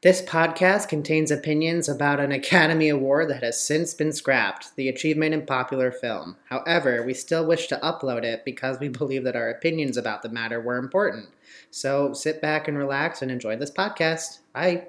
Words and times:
This 0.00 0.22
podcast 0.22 0.88
contains 0.88 1.32
opinions 1.32 1.88
about 1.88 2.20
an 2.20 2.30
Academy 2.30 2.88
Award 2.88 3.28
that 3.30 3.42
has 3.42 3.60
since 3.60 3.94
been 3.94 4.12
scrapped, 4.12 4.76
the 4.76 4.88
Achievement 4.88 5.34
in 5.34 5.44
Popular 5.44 5.90
Film. 5.90 6.36
However, 6.44 7.02
we 7.02 7.14
still 7.14 7.44
wish 7.44 7.66
to 7.66 7.80
upload 7.82 8.22
it 8.22 8.44
because 8.44 8.78
we 8.78 8.88
believe 8.88 9.24
that 9.24 9.34
our 9.34 9.50
opinions 9.50 9.96
about 9.96 10.22
the 10.22 10.28
matter 10.28 10.60
were 10.60 10.76
important. 10.76 11.30
So 11.72 12.12
sit 12.12 12.40
back 12.40 12.68
and 12.68 12.78
relax 12.78 13.22
and 13.22 13.30
enjoy 13.32 13.56
this 13.56 13.72
podcast. 13.72 14.38
Bye. 14.52 14.86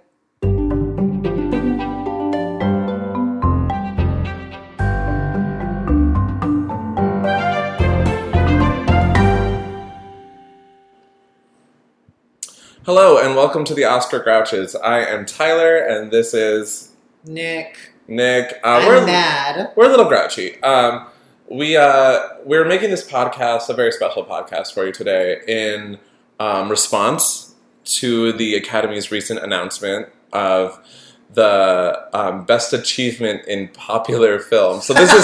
Hello 12.92 13.20
and 13.20 13.36
welcome 13.36 13.64
to 13.66 13.76
the 13.76 13.84
Oscar 13.86 14.20
Grouches. 14.20 14.76
I 14.76 15.02
am 15.02 15.24
Tyler 15.24 15.78
and 15.78 16.10
this 16.10 16.34
is 16.34 16.94
Nick, 17.24 17.78
Nick. 18.08 18.60
Uh, 18.64 18.80
I'm 18.82 18.88
we're 18.88 19.06
mad. 19.06 19.74
we're 19.76 19.86
a 19.86 19.90
little 19.90 20.08
grouchy. 20.08 20.60
Um, 20.64 21.06
we 21.52 21.78
uh, 21.78 22.20
we're 22.46 22.66
making 22.66 22.90
this 22.90 23.08
podcast 23.08 23.70
a 23.70 23.76
very 23.76 23.92
special 23.92 24.26
podcast 24.26 24.74
for 24.74 24.88
you 24.88 24.92
today 24.92 25.40
in 25.48 26.00
um, 26.40 26.68
response 26.68 27.54
to 28.00 28.34
the 28.34 28.56
Academy's 28.56 29.12
recent 29.12 29.40
announcement 29.44 30.10
of 30.34 30.84
the 31.32 32.08
um, 32.12 32.44
best 32.46 32.74
achievement 32.74 33.46
in 33.48 33.68
popular 33.68 34.40
film. 34.40 34.82
So 34.82 34.96
this 34.96 35.14
is 35.14 35.22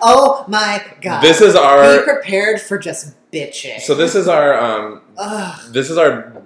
oh 0.00 0.46
my 0.48 0.82
god. 1.02 1.20
this 1.20 1.42
is 1.42 1.52
Be 1.52 1.58
our 1.58 2.02
prepared 2.04 2.58
for 2.58 2.78
just 2.78 3.14
bitching. 3.30 3.80
so 3.80 3.94
this 3.94 4.14
is 4.14 4.28
our 4.28 4.58
um, 4.58 5.02
Ugh, 5.18 5.72
this 5.74 5.90
is 5.90 5.98
our 5.98 6.45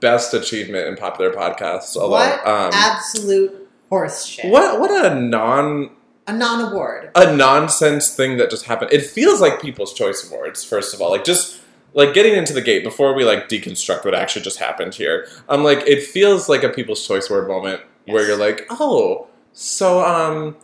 best 0.00 0.34
achievement 0.34 0.88
in 0.88 0.96
popular 0.96 1.32
podcasts. 1.32 1.96
Although, 1.96 2.16
what 2.16 2.46
um, 2.46 2.70
absolute 2.72 3.68
horse 3.88 4.24
shit. 4.24 4.50
What 4.50 4.80
what 4.80 4.90
a 4.90 5.14
non 5.20 5.90
A 6.26 6.32
non 6.32 6.72
award. 6.72 7.10
a 7.14 7.34
nonsense 7.36 8.14
thing 8.14 8.36
that 8.38 8.50
just 8.50 8.64
happened. 8.64 8.92
It 8.92 9.04
feels 9.04 9.40
like 9.40 9.60
People's 9.60 9.92
Choice 9.94 10.28
Awards. 10.30 10.64
First 10.64 10.94
of 10.94 11.00
all, 11.02 11.10
like 11.10 11.24
just 11.24 11.60
like 11.92 12.14
getting 12.14 12.34
into 12.34 12.52
the 12.52 12.60
gate 12.62 12.84
before 12.84 13.14
we 13.14 13.24
like 13.24 13.48
deconstruct 13.48 14.04
what 14.04 14.14
actually 14.14 14.42
just 14.42 14.58
happened 14.58 14.94
here. 14.94 15.26
I'm 15.48 15.64
like 15.64 15.80
it 15.86 16.02
feels 16.04 16.48
like 16.48 16.62
a 16.62 16.68
People's 16.68 17.06
Choice 17.06 17.28
Award 17.30 17.48
moment 17.48 17.82
where 18.06 18.26
you're 18.26 18.36
like, 18.38 18.66
oh, 18.70 19.26
so 19.52 20.04
um. 20.04 20.56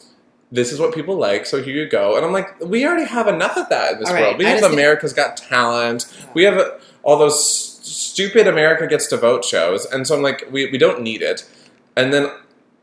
This 0.52 0.72
is 0.72 0.78
what 0.78 0.94
people 0.94 1.16
like, 1.16 1.44
so 1.44 1.62
here 1.62 1.75
you 1.75 1.89
go. 1.89 2.16
And 2.16 2.25
I'm 2.25 2.33
like, 2.33 2.61
we 2.61 2.86
already 2.86 3.06
have 3.06 3.27
enough 3.27 3.56
of 3.56 3.69
that 3.69 3.94
in 3.94 3.98
this 3.98 4.11
right, 4.11 4.22
world. 4.22 4.39
We 4.39 4.47
I 4.47 4.50
have 4.50 4.70
America's 4.70 5.12
Got 5.12 5.36
Talent. 5.36 6.06
We 6.34 6.44
have 6.44 6.80
all 7.03 7.19
those 7.19 7.77
stupid 7.83 8.47
America 8.47 8.86
Gets 8.86 9.08
to 9.08 9.16
Vote 9.16 9.44
shows, 9.44 9.84
and 9.86 10.06
so 10.06 10.14
I'm 10.16 10.22
like, 10.22 10.47
we, 10.50 10.70
we 10.70 10.78
don't 10.78 11.03
need 11.03 11.22
it. 11.22 11.48
And 11.97 12.12
then 12.12 12.30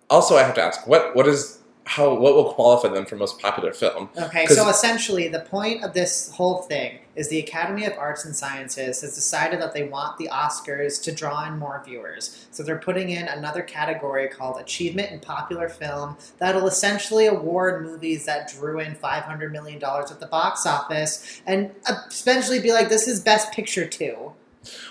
also, 0.10 0.36
I 0.36 0.44
have 0.44 0.56
to 0.56 0.62
ask, 0.62 0.86
what 0.88 1.16
what 1.16 1.28
is 1.28 1.60
how 1.86 2.14
what 2.14 2.34
will 2.34 2.54
qualify 2.54 2.88
them 2.88 3.06
for 3.06 3.16
most 3.16 3.40
popular 3.40 3.74
film? 3.74 4.10
Okay, 4.18 4.46
so 4.46 4.70
essentially, 4.70 5.28
the 5.28 5.42
point 5.42 5.84
of 5.84 5.94
this 5.94 6.32
whole 6.32 6.62
thing 6.62 7.00
is 7.16 7.30
the 7.30 7.40
Academy 7.40 7.86
of 7.86 7.94
Arts 7.98 8.26
and 8.26 8.36
Sciences 8.36 9.02
has 9.02 9.14
decided 9.16 9.62
that 9.62 9.74
they 9.74 9.84
want 9.84 10.18
the 10.18 10.30
Oscars 10.32 11.02
to 11.04 11.12
draw 11.12 11.46
in 11.46 11.60
more 11.60 11.84
viewers. 11.86 12.48
So 12.52 12.64
they're 12.64 12.80
putting 12.80 13.10
in 13.10 13.28
another 13.28 13.62
category 13.62 14.28
called 14.30 14.60
Achievement 14.60 15.12
in 15.12 15.20
Popular 15.20 15.70
Film 15.70 16.18
that'll 16.40 16.68
essentially 16.68 17.28
award 17.28 17.84
movies 17.84 18.26
that 18.26 18.50
drew 18.50 18.80
in 18.80 18.96
$500 18.96 19.52
million 19.52 19.84
at 19.84 20.20
the 20.20 20.28
box 20.28 20.66
office 20.66 21.42
and 21.46 21.72
uh, 21.86 21.96
essentially 22.08 22.62
be 22.62 22.72
like, 22.72 22.90
this 22.90 23.08
is 23.08 23.20
Best 23.20 23.52
Picture 23.52 23.86
too. 23.86 24.34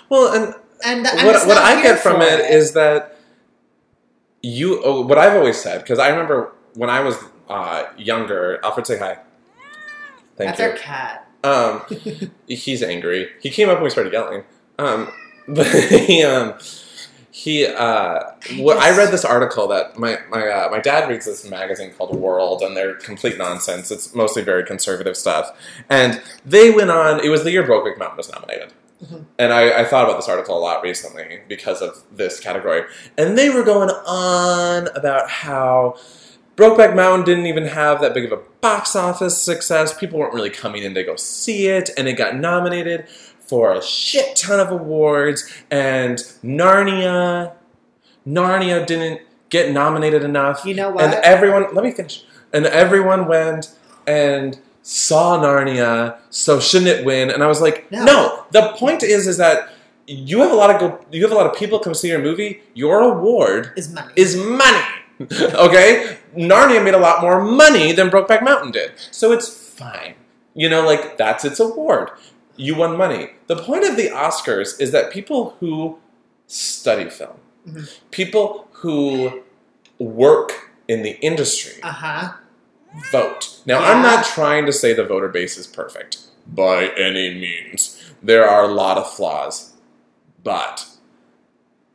Well, 0.09 0.33
and 0.33 0.55
And 0.85 1.05
what 1.05 1.47
what 1.47 1.57
I 1.57 1.81
get 1.81 1.99
from 1.99 2.17
for 2.17 2.27
it 2.27 2.39
is 2.51 2.73
that 2.73 3.17
you 4.41 4.81
oh, 4.83 5.01
what 5.01 5.17
I've 5.17 5.33
always 5.33 5.59
said 5.59 5.81
because 5.81 5.99
I 5.99 6.09
remember 6.09 6.53
when 6.75 6.89
I 6.89 6.99
was 7.01 7.17
uh, 7.49 7.85
younger. 7.97 8.59
Alfred, 8.63 8.87
say 8.87 8.97
hi. 8.97 9.17
Thank 10.37 10.57
That's 10.57 10.59
you. 10.59 10.65
our 10.65 10.73
cat. 10.73 11.29
Um, 11.43 11.81
he's 12.47 12.81
angry. 12.81 13.29
He 13.41 13.49
came 13.49 13.69
up 13.69 13.75
when 13.75 13.83
we 13.83 13.89
started 13.89 14.13
yelling. 14.13 14.43
Um, 14.79 15.11
but 15.47 15.67
he, 15.67 16.23
um, 16.23 16.53
he, 17.31 17.65
uh, 17.65 18.19
I 18.49 18.97
read 18.97 19.11
this 19.11 19.25
article 19.25 19.67
that 19.67 19.99
my 19.99 20.19
my 20.29 20.47
uh, 20.47 20.69
my 20.71 20.79
dad 20.79 21.09
reads 21.09 21.25
this 21.25 21.47
magazine 21.49 21.91
called 21.91 22.15
World, 22.15 22.61
and 22.61 22.77
they're 22.77 22.95
complete 22.95 23.37
nonsense. 23.37 23.91
It's 23.91 24.15
mostly 24.15 24.41
very 24.41 24.63
conservative 24.65 25.17
stuff, 25.17 25.51
and 25.89 26.21
they 26.45 26.71
went 26.71 26.91
on. 26.91 27.19
It 27.19 27.29
was 27.29 27.43
the 27.43 27.51
year 27.51 27.63
Brokeback 27.63 27.97
Mountain 27.97 28.17
was 28.17 28.31
nominated. 28.31 28.71
Mhm. 29.03 29.25
And 29.37 29.51
I, 29.51 29.81
I 29.81 29.85
thought 29.85 30.05
about 30.05 30.17
this 30.17 30.29
article 30.29 30.57
a 30.57 30.61
lot 30.61 30.81
recently 30.83 31.41
because 31.49 31.81
of 31.81 32.01
this 32.11 32.39
category. 32.39 32.83
And 33.17 33.37
they 33.37 33.49
were 33.49 33.63
going 33.63 33.89
on 33.89 34.87
about 34.95 35.29
how 35.29 35.95
Brokeback 36.55 36.95
Mountain 36.95 37.25
didn't 37.25 37.47
even 37.47 37.65
have 37.65 37.99
that 38.01 38.13
big 38.13 38.25
of 38.25 38.31
a 38.31 38.41
box 38.61 38.95
office 38.95 39.41
success. 39.41 39.97
People 39.97 40.19
weren't 40.19 40.33
really 40.33 40.51
coming 40.51 40.83
in 40.83 40.93
to 40.93 41.03
go 41.03 41.15
see 41.15 41.67
it, 41.67 41.89
and 41.97 42.07
it 42.07 42.13
got 42.13 42.35
nominated 42.35 43.07
for 43.39 43.73
a 43.73 43.81
shit 43.81 44.35
ton 44.35 44.59
of 44.59 44.71
awards. 44.71 45.51
And 45.71 46.17
Narnia, 46.43 47.53
Narnia 48.27 48.85
didn't 48.85 49.21
get 49.49 49.71
nominated 49.71 50.23
enough. 50.23 50.63
You 50.65 50.75
know 50.75 50.91
what? 50.91 51.03
And 51.03 51.13
everyone, 51.15 51.73
let 51.73 51.83
me 51.83 51.91
finish. 51.91 52.23
And 52.53 52.65
everyone 52.67 53.27
went 53.27 53.75
and 54.05 54.59
saw 54.83 55.39
Narnia, 55.41 56.17
so 56.29 56.59
shouldn't 56.59 56.89
it 56.89 57.05
win? 57.05 57.31
And 57.31 57.43
I 57.43 57.47
was 57.47 57.61
like, 57.61 57.89
No. 57.91 58.03
no. 58.05 58.45
The 58.51 58.73
point 58.77 59.01
is, 59.01 59.25
is 59.27 59.37
that 59.37 59.69
you 60.05 60.39
have 60.41 60.51
a 60.51 60.55
lot 60.55 60.69
of 60.69 60.79
go, 60.79 61.05
you 61.11 61.23
have 61.23 61.31
a 61.31 61.35
lot 61.35 61.47
of 61.47 61.55
people 61.55 61.79
come 61.79 61.93
see 61.95 62.09
your 62.09 62.21
movie. 62.21 62.61
Your 62.75 62.99
award 63.01 63.71
is 63.75 63.91
money. 63.91 64.13
is 64.15 64.35
money. 64.35 64.85
okay, 65.31 66.17
Narnia 66.35 66.83
made 66.83 66.93
a 66.93 66.99
lot 66.99 67.21
more 67.21 67.41
money 67.43 67.91
than 67.91 68.09
Brokeback 68.09 68.43
Mountain 68.43 68.71
did, 68.71 68.91
so 69.11 69.31
it's 69.31 69.47
fine. 69.49 70.15
You 70.53 70.69
know, 70.69 70.85
like 70.85 71.17
that's 71.17 71.43
its 71.45 71.59
award. 71.59 72.11
You 72.55 72.75
won 72.75 72.97
money. 72.97 73.31
The 73.47 73.55
point 73.55 73.83
of 73.85 73.95
the 73.97 74.09
Oscars 74.09 74.79
is 74.79 74.91
that 74.91 75.11
people 75.11 75.55
who 75.59 75.99
study 76.47 77.09
film, 77.09 77.37
Mhm. 77.67 77.89
people 78.11 78.67
who 78.73 79.41
work 79.99 80.69
in 80.87 81.01
the 81.01 81.11
industry, 81.21 81.81
Uh 81.81 81.91
huh. 81.91 82.33
vote. 83.11 83.59
Now, 83.65 83.79
I'm 83.79 84.01
not 84.03 84.25
trying 84.25 84.65
to 84.67 84.73
say 84.73 84.93
the 84.93 85.03
voter 85.05 85.29
base 85.29 85.57
is 85.57 85.65
perfect 85.65 86.17
by 86.45 86.87
any 86.97 87.33
means. 87.33 87.97
There 88.21 88.47
are 88.47 88.63
a 88.63 88.67
lot 88.67 88.97
of 88.97 89.11
flaws. 89.11 89.71
But 90.43 90.85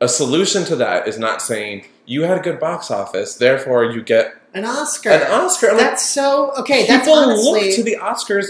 a 0.01 0.07
solution 0.07 0.63
to 0.65 0.75
that 0.77 1.07
is 1.07 1.17
not 1.19 1.41
saying 1.41 1.85
you 2.05 2.23
had 2.23 2.37
a 2.37 2.41
good 2.41 2.59
box 2.59 2.89
office, 2.91 3.35
therefore 3.35 3.83
you 3.85 4.01
get 4.01 4.35
An 4.53 4.65
Oscar. 4.65 5.09
an 5.09 5.23
Oscar. 5.31 5.67
I'm 5.69 5.77
like, 5.77 5.85
That's 5.85 6.09
so 6.09 6.51
okay. 6.57 6.85
That's 6.87 7.05
people 7.05 7.19
honestly 7.19 7.67
look 7.67 7.75
to 7.75 7.83
the 7.83 7.97
Oscars 8.01 8.47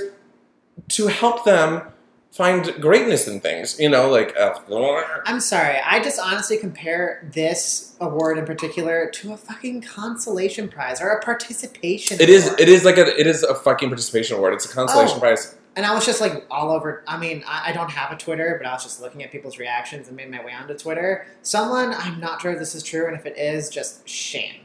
to 0.90 1.08
help 1.08 1.44
them 1.46 1.82
find 2.32 2.74
greatness 2.80 3.28
in 3.28 3.40
things. 3.42 3.80
You 3.80 3.90
know, 3.90 4.10
like 4.10 4.36
uh, 4.38 4.54
I'm 5.26 5.40
sorry. 5.40 5.78
I 5.86 6.02
just 6.02 6.20
honestly 6.20 6.58
compare 6.58 7.28
this 7.34 7.96
award 8.00 8.38
in 8.38 8.46
particular 8.46 9.10
to 9.16 9.34
a 9.34 9.38
fucking 9.38 9.82
consolation 9.82 10.70
prize 10.70 11.02
or 11.02 11.10
a 11.10 11.22
participation. 11.24 12.22
it 12.22 12.30
is. 12.30 12.46
award. 12.46 12.60
It 12.62 12.70
is 12.70 12.86
like 12.86 12.98
a. 12.98 13.20
It 13.20 13.28
is 13.28 13.44
a 13.44 13.56
fucking 13.56 13.90
participation 13.90 14.38
award. 14.38 14.54
It's 14.54 14.66
a 14.66 14.74
consolation 14.74 15.18
Oh. 15.18 15.20
prize. 15.22 15.56
And 15.80 15.86
I 15.86 15.94
was 15.94 16.06
just 16.06 16.20
like 16.20 16.46
all 16.52 16.72
over. 16.72 17.06
I 17.08 17.18
mean, 17.18 17.42
I, 17.48 17.70
I 17.70 17.72
don't 17.72 17.90
have 17.90 18.12
a 18.12 18.18
Twitter, 18.18 18.60
but 18.62 18.68
I 18.68 18.74
was 18.74 18.84
just 18.84 19.00
looking 19.00 19.24
at 19.24 19.32
people's 19.32 19.58
reactions 19.58 20.10
and 20.10 20.18
made 20.18 20.30
my 20.30 20.44
way 20.44 20.52
onto 20.52 20.78
Twitter. 20.78 21.26
Someone, 21.42 21.94
I'm 21.94 22.20
not 22.20 22.42
sure 22.42 22.52
if 22.52 22.60
this 22.60 22.76
is 22.76 22.84
true, 22.84 23.08
and 23.08 23.16
if 23.16 23.26
it 23.26 23.38
is, 23.38 23.70
just 23.70 24.06
shame, 24.06 24.64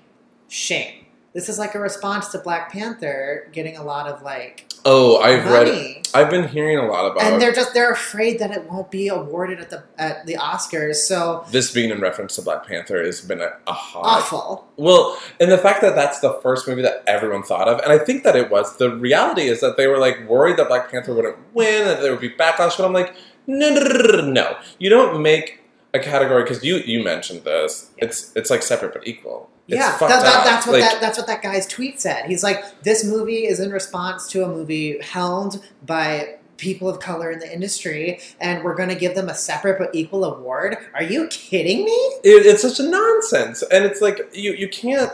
shame. 0.49 1.04
This 1.35 1.49
is 1.49 1.59
like 1.59 1.75
a 1.75 1.81
response 1.81 2.29
to 2.29 2.39
Black 2.39 2.71
Panther 2.71 3.49
getting 3.53 3.77
a 3.77 3.83
lot 3.83 4.07
of 4.07 4.23
like 4.23 4.73
Oh, 4.87 5.17
I've 5.19 5.47
read. 5.47 6.09
I've 6.13 6.29
been 6.29 6.47
hearing 6.47 6.77
a 6.77 6.87
lot 6.87 7.11
about 7.11 7.23
and 7.23 7.41
they're 7.41 7.55
just 7.55 7.73
they're 7.73 7.91
afraid 7.91 8.39
that 8.39 8.51
it 8.51 8.71
won't 8.71 8.91
be 8.91 9.09
awarded 9.09 9.59
at 9.59 9.71
the 9.71 9.83
at 9.97 10.27
the 10.27 10.35
Oscars. 10.35 10.97
So 10.97 11.45
this 11.51 11.73
being 11.73 11.91
in 11.91 12.01
reference 12.01 12.37
to 12.37 12.43
Black 12.43 12.67
Panther 12.67 13.03
has 13.03 13.23
been 13.23 13.41
a, 13.41 13.53
a 13.67 13.73
hot. 13.73 14.05
awful. 14.05 14.69
Well, 14.77 15.19
and 15.41 15.51
the 15.51 15.59
fact 15.59 15.81
that 15.81 15.95
that's 15.95 16.21
the 16.21 16.35
first 16.43 16.69
movie 16.69 16.83
that 16.83 17.03
everyone 17.07 17.43
thought 17.43 17.67
of, 17.67 17.81
and 17.81 17.93
I 17.93 17.99
think 17.99 18.25
that 18.25 18.37
it 18.37 18.51
was. 18.51 18.77
The 18.77 18.95
reality 18.95 19.43
is 19.43 19.61
that 19.61 19.79
they 19.79 19.87
were 19.87 19.99
like 19.99 20.29
worried 20.29 20.59
that 20.59 20.69
Black 20.69 20.91
Panther 20.91 21.15
wouldn't 21.15 21.39
win, 21.55 21.87
that 21.87 22.03
there 22.03 22.13
would 22.13 22.21
be 22.21 22.31
backlash. 22.31 22.77
But 22.77 22.85
I'm 22.85 22.93
like, 22.93 23.15
no, 23.47 23.71
no, 23.71 23.81
no, 23.81 24.21
no, 24.21 24.31
no. 24.31 24.57
You 24.79 24.91
don't 24.91 25.23
make 25.23 25.61
a 25.95 25.99
category 25.99 26.43
because 26.43 26.63
you 26.63 26.77
you 26.77 27.03
mentioned 27.03 27.45
this. 27.45 27.91
Yeah. 27.97 28.05
It's 28.05 28.37
it's 28.37 28.51
like 28.51 28.63
separate 28.63 28.93
but 28.93 29.07
equal. 29.07 29.49
Yeah, 29.67 29.97
that, 29.99 30.09
that, 30.09 30.45
that's 30.45 30.67
what 30.67 30.81
Like, 30.81 30.83
that, 30.83 31.01
that's 31.01 31.17
what 31.17 31.27
that 31.27 31.43
guy's 31.43 31.67
tweet 31.67 32.01
said. 32.01 32.27
He's 32.27 32.43
like, 32.43 32.83
this 32.83 33.05
movie 33.05 33.47
is 33.47 33.61
in 33.61 33.71
response 33.71 34.29
to 34.29 34.45
a 34.45 34.49
movie 34.49 35.01
helmed 35.01 35.63
by 35.87 36.37
people 36.57 36.89
of 36.89 37.01
color 37.01 37.31
in 37.31 37.39
the 37.39 37.53
industry, 37.53 38.21
and 38.41 38.63
we're 38.63 38.75
going 38.75 38.91
to 38.91 38.95
give 38.95 39.15
them 39.15 39.29
a 39.29 39.35
separate 39.35 39.79
but 39.79 39.95
equal 39.95 40.25
award. 40.25 40.77
Are 40.95 41.03
you 41.03 41.29
kidding 41.29 41.85
me? 41.85 41.93
it, 41.93 42.47
it's 42.47 42.63
such 42.63 42.79
a 42.79 42.89
nonsense, 42.89 43.63
and 43.63 43.85
it's 43.85 44.01
like 44.01 44.21
you 44.33 44.53
you 44.53 44.69
can't. 44.69 45.13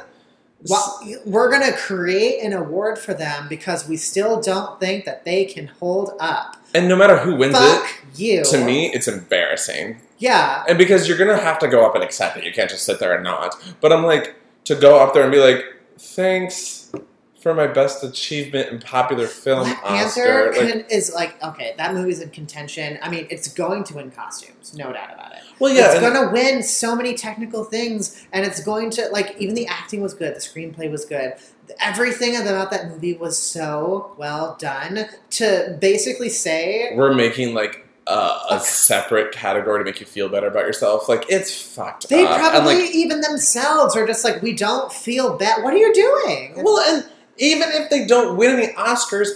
Well, 0.69 1.00
we're 1.25 1.50
going 1.50 1.73
to 1.73 1.76
create 1.79 2.44
an 2.44 2.53
award 2.53 2.99
for 2.99 3.14
them 3.14 3.49
because 3.49 3.88
we 3.88 3.96
still 3.96 4.43
don't 4.43 4.79
think 4.79 5.06
that 5.06 5.25
they 5.25 5.46
can 5.46 5.69
hold 5.69 6.12
up. 6.20 6.56
And 6.75 6.87
no 6.87 6.96
matter 6.96 7.17
who 7.17 7.35
wins 7.35 7.56
Fuck 7.56 7.88
it, 8.12 8.20
you. 8.20 8.44
to 8.44 8.62
me, 8.62 8.93
it's 8.93 9.08
embarrassing. 9.08 10.00
Yeah. 10.19 10.64
And 10.69 10.76
because 10.76 11.08
you're 11.08 11.17
gonna 11.17 11.38
have 11.38 11.58
to 11.61 11.69
go 11.69 11.85
up 11.85 11.94
and 11.94 12.05
accept 12.05 12.37
it. 12.37 12.44
You 12.44 12.53
can't 12.53 12.70
just 12.70 12.85
sit 12.85 13.00
there 13.00 13.14
and 13.14 13.25
not. 13.25 13.56
But 13.81 13.93
I'm 13.93 14.05
like, 14.05 14.37
to 14.65 14.75
go 14.75 14.99
up 14.99 15.15
there 15.15 15.23
and 15.23 15.33
be 15.33 15.39
like, 15.39 15.65
thanks 15.99 16.93
for 17.41 17.55
my 17.55 17.67
best 17.67 18.05
achievement 18.05 18.69
in 18.69 18.79
popular 18.81 19.27
film 19.27 19.62
Black 19.62 19.83
Oscar. 19.85 20.53
Panther 20.53 20.75
Like, 20.77 20.93
is 20.93 21.12
like 21.15 21.43
okay, 21.43 21.75
that 21.79 21.95
movie's 21.95 22.21
in 22.21 22.31
contention. 22.31 22.99
I 23.03 23.09
mean, 23.09 23.27
it's 23.31 23.49
going 23.49 23.85
to 23.85 23.95
win 23.95 24.11
costumes, 24.11 24.75
no 24.75 24.93
doubt 24.93 25.15
about 25.15 25.33
it. 25.33 25.43
well, 25.59 25.75
yeah, 25.75 25.91
it's 25.91 26.01
going 26.01 26.15
to 26.15 26.31
win 26.33 26.62
so 26.62 26.95
many 26.95 27.15
technical 27.15 27.65
things, 27.65 28.27
and 28.33 28.45
it's 28.45 28.62
going 28.62 28.91
to 28.91 29.09
like 29.09 29.37
even 29.39 29.55
the 29.55 29.67
acting 29.67 30.03
was 30.03 30.12
good, 30.12 30.35
the 30.35 30.41
screenplay 30.41 30.91
was 30.91 31.05
good, 31.06 31.35
everything 31.81 32.37
about 32.37 32.71
that 32.73 32.89
movie 32.89 33.15
was 33.17 33.39
so 33.39 34.15
well 34.19 34.56
done. 34.61 35.06
To 35.31 35.79
basically 35.81 36.29
say, 36.29 36.93
we're 36.95 37.15
making 37.15 37.55
like 37.55 37.87
a, 38.11 38.57
a 38.57 38.61
separate 38.61 39.33
category 39.33 39.79
to 39.81 39.85
make 39.85 40.01
you 40.01 40.07
feel 40.07 40.29
better 40.29 40.49
about 40.49 40.65
yourself. 40.67 41.09
Like 41.09 41.25
it's 41.29 41.55
fucked 41.61 42.05
up. 42.05 42.11
they 42.11 42.27
up. 42.27 42.39
probably 42.39 42.83
like, 42.83 42.95
even 42.95 43.21
themselves 43.21 43.97
are 43.97 44.07
just 44.07 44.25
like, 44.25 44.43
we 44.43 44.53
don't 44.55 44.93
feel 44.93 45.37
bad. 45.37 45.62
What 45.62 45.73
are 45.75 45.79
you 45.79 45.93
doing? 45.95 46.55
well, 46.65 46.79
and 46.81 47.07
even 47.39 47.69
if 47.71 47.89
they 47.91 48.05
don't 48.07 48.37
win 48.37 48.59
any 48.59 48.73
Oscars, 48.75 49.29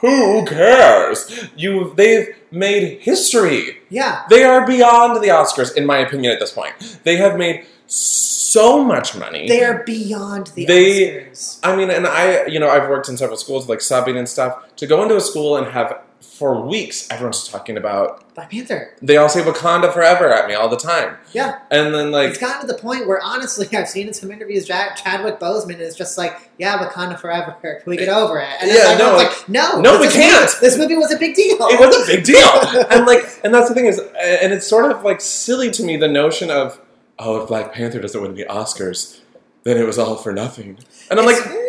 who 0.00 0.44
cares? 0.44 1.48
You, 1.56 1.94
they've 1.96 2.28
made 2.50 3.00
history. 3.00 3.78
yeah, 3.88 4.24
They 4.28 4.44
are 4.44 4.66
beyond 4.66 5.22
the 5.22 5.28
Oscars, 5.28 5.74
in 5.74 5.86
my 5.86 5.98
opinion. 5.98 6.32
At 6.32 6.40
this 6.40 6.52
point, 6.52 7.00
they 7.04 7.16
have 7.16 7.38
made 7.38 7.64
so 7.86 8.84
much 8.84 9.16
money. 9.16 9.48
they 9.48 9.64
are 9.64 9.82
beyond 9.84 10.48
the 10.48 10.66
They- 10.66 11.10
Oscars. 11.30 11.60
I 11.62 11.74
mean, 11.76 11.90
and 11.90 12.06
I, 12.06 12.44
you 12.46 12.58
know, 12.60 12.68
I've 12.68 12.88
worked 12.90 13.08
in 13.08 13.16
several 13.16 13.38
schools, 13.38 13.68
like 13.70 13.78
subbing 13.78 14.18
and 14.18 14.28
stuff. 14.28 14.76
To 14.76 14.86
go 14.86 15.02
into 15.02 15.16
a 15.16 15.20
school 15.20 15.56
and 15.56 15.66
have 15.68 15.98
for 16.26 16.60
weeks, 16.60 17.08
everyone's 17.10 17.48
talking 17.48 17.76
about. 17.76 18.34
Black 18.34 18.50
Panther. 18.50 18.94
They 19.00 19.16
all 19.16 19.28
say 19.30 19.40
Wakanda 19.42 19.90
forever 19.92 20.30
at 20.30 20.46
me 20.46 20.54
all 20.54 20.68
the 20.68 20.76
time, 20.76 21.16
Yeah, 21.32 21.60
and 21.70 21.94
then 21.94 22.10
like, 22.10 22.28
it's 22.28 22.38
gotten 22.38 22.60
to 22.66 22.66
the 22.66 22.78
point 22.78 23.06
where 23.06 23.20
honestly, 23.22 23.66
I've 23.76 23.88
seen 23.88 24.08
in 24.08 24.12
some 24.12 24.30
interviews, 24.30 24.66
Chadwick 24.66 25.40
Boseman 25.40 25.78
is 25.78 25.96
just 25.96 26.18
like, 26.18 26.50
"Yeah, 26.58 26.76
Wakanda 26.86 27.18
forever. 27.18 27.52
Can 27.62 27.80
we 27.86 27.96
get 27.96 28.08
over 28.10 28.38
it?" 28.38 28.48
And 28.60 28.70
Yeah, 28.70 28.76
then 28.84 28.98
no, 28.98 29.16
like, 29.16 29.48
"No, 29.48 29.80
no, 29.80 29.98
we 30.00 30.08
can't." 30.08 30.50
This 30.60 30.76
movie 30.76 30.96
was 30.96 31.10
a 31.12 31.18
big 31.18 31.34
deal. 31.34 31.56
it 31.60 31.80
was 31.80 32.08
a 32.08 32.12
big 32.14 32.24
deal. 32.32 32.46
and 32.90 33.06
like, 33.06 33.24
and 33.42 33.54
that's 33.54 33.68
the 33.68 33.74
thing 33.74 33.86
is, 33.86 33.98
and 33.98 34.52
it's 34.52 34.66
sort 34.66 34.92
of 34.92 35.02
like 35.02 35.20
silly 35.22 35.70
to 35.70 35.82
me 35.82 35.96
the 35.96 36.08
notion 36.08 36.50
of, 36.50 36.78
oh, 37.18 37.40
if 37.40 37.48
Black 37.48 37.72
Panther 37.72 38.00
doesn't 38.00 38.20
win 38.20 38.34
the 38.34 38.44
Oscars, 38.44 39.20
then 39.64 39.78
it 39.78 39.84
was 39.84 39.98
all 39.98 40.16
for 40.16 40.32
nothing. 40.34 40.78
And 41.10 41.18
I'm 41.18 41.26
It's- 41.26 41.40
like, 41.40 41.50
no. 41.54 41.62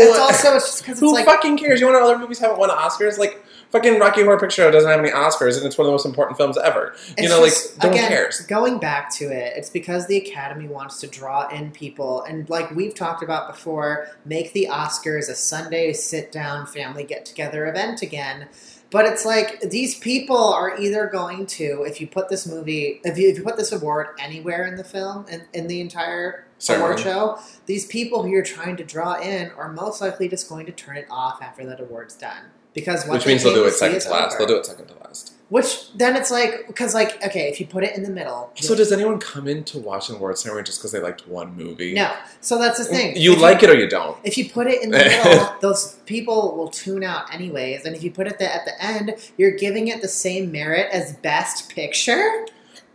It's 0.00 0.18
also 0.18 0.56
it's 0.56 0.66
just 0.66 0.82
because 0.84 0.98
Who 1.00 1.12
like 1.12 1.24
fucking 1.24 1.56
cares? 1.58 1.80
You 1.80 1.86
want 1.86 2.02
other 2.02 2.18
movies 2.18 2.38
haven't 2.40 2.58
won 2.58 2.70
Oscars? 2.70 3.16
Like 3.18 3.42
fucking 3.70 3.98
Rocky 3.98 4.22
Horror 4.22 4.38
Picture 4.38 4.62
Show 4.62 4.70
doesn't 4.70 4.90
have 4.90 5.00
any 5.00 5.10
Oscars, 5.10 5.56
and 5.56 5.66
it's 5.66 5.76
one 5.76 5.86
of 5.86 5.88
the 5.88 5.92
most 5.92 6.06
important 6.06 6.36
films 6.36 6.58
ever. 6.58 6.94
you 7.16 7.28
know, 7.28 7.44
just, 7.44 7.74
like 7.78 7.84
no 7.84 7.90
again, 7.90 8.02
one 8.04 8.12
cares. 8.12 8.40
Going 8.42 8.78
back 8.78 9.12
to 9.16 9.24
it, 9.24 9.54
it's 9.56 9.70
because 9.70 10.06
the 10.06 10.16
Academy 10.16 10.68
wants 10.68 11.00
to 11.00 11.06
draw 11.06 11.48
in 11.48 11.70
people, 11.70 12.22
and 12.22 12.48
like 12.48 12.70
we've 12.70 12.94
talked 12.94 13.22
about 13.22 13.48
before, 13.48 14.08
make 14.24 14.52
the 14.52 14.68
Oscars 14.70 15.28
a 15.28 15.34
Sunday 15.34 15.92
sit 15.92 16.32
down 16.32 16.66
family 16.66 17.04
get 17.04 17.24
together 17.24 17.66
event 17.66 18.02
again. 18.02 18.48
But 18.90 19.04
it's 19.04 19.26
like 19.26 19.60
these 19.60 19.98
people 19.98 20.42
are 20.42 20.78
either 20.78 21.08
going 21.08 21.46
to, 21.46 21.84
if 21.86 22.00
you 22.00 22.06
put 22.06 22.30
this 22.30 22.46
movie, 22.46 23.00
if 23.04 23.18
you, 23.18 23.28
if 23.28 23.36
you 23.36 23.44
put 23.44 23.58
this 23.58 23.70
award 23.70 24.08
anywhere 24.18 24.66
in 24.66 24.76
the 24.76 24.84
film 24.84 25.26
in, 25.28 25.42
in 25.52 25.66
the 25.66 25.82
entire 25.82 26.46
award 26.70 26.98
Ceremony. 26.98 27.02
show, 27.02 27.38
these 27.66 27.84
people 27.86 28.22
who 28.22 28.30
you're 28.30 28.42
trying 28.42 28.76
to 28.78 28.84
draw 28.84 29.20
in 29.20 29.50
are 29.52 29.70
most 29.72 30.00
likely 30.00 30.26
just 30.26 30.48
going 30.48 30.64
to 30.66 30.72
turn 30.72 30.96
it 30.96 31.06
off 31.10 31.42
after 31.42 31.66
that 31.66 31.80
award's 31.80 32.14
done. 32.14 32.44
Because 32.74 33.04
what 33.06 33.14
Which 33.14 33.26
means 33.26 33.42
they'll 33.42 33.54
do 33.54 33.64
it 33.66 33.72
second 33.72 33.96
is 33.96 34.04
to 34.04 34.10
last. 34.10 34.34
over. 34.34 34.38
They'll 34.46 34.56
do 34.56 34.60
it 34.60 34.66
second 34.66 34.86
to 34.88 34.94
last. 34.94 35.34
Which 35.48 35.90
then 35.94 36.14
it's 36.14 36.30
like 36.30 36.66
because 36.66 36.92
like 36.92 37.24
okay, 37.24 37.48
if 37.48 37.58
you 37.58 37.66
put 37.66 37.82
it 37.82 37.96
in 37.96 38.02
the 38.02 38.10
middle, 38.10 38.52
So 38.56 38.74
does 38.74 38.92
anyone 38.92 39.18
come 39.18 39.48
in 39.48 39.64
to 39.64 39.78
watch 39.78 40.10
an 40.10 40.16
award 40.16 40.36
ceremony 40.36 40.64
just 40.64 40.78
because 40.78 40.92
they 40.92 41.00
liked 41.00 41.26
one 41.26 41.56
movie? 41.56 41.94
no. 41.94 42.12
So 42.42 42.58
that's 42.58 42.76
the 42.78 42.84
thing. 42.84 43.16
You 43.16 43.32
If 43.32 43.40
like 43.40 43.62
it 43.62 43.70
or 43.70 43.74
you 43.74 43.88
don't. 43.88 44.18
If 44.24 44.36
you 44.36 44.50
put 44.50 44.66
it 44.66 44.82
in 44.82 44.90
the 44.90 44.98
middle, 45.24 45.54
those 45.62 45.94
people 46.04 46.54
will 46.56 46.68
tune 46.68 47.02
out 47.02 47.32
anyways. 47.34 47.86
And 47.86 47.96
if 47.96 48.02
you 48.02 48.10
put 48.10 48.26
it 48.26 48.38
the, 48.38 48.54
at 48.54 48.66
the 48.66 48.84
end, 48.84 49.14
you're 49.38 49.52
giving 49.56 49.88
it 49.88 50.02
the 50.02 50.08
same 50.08 50.52
merit 50.52 50.88
as 50.92 51.14
Best 51.16 51.70
Picture. 51.70 52.46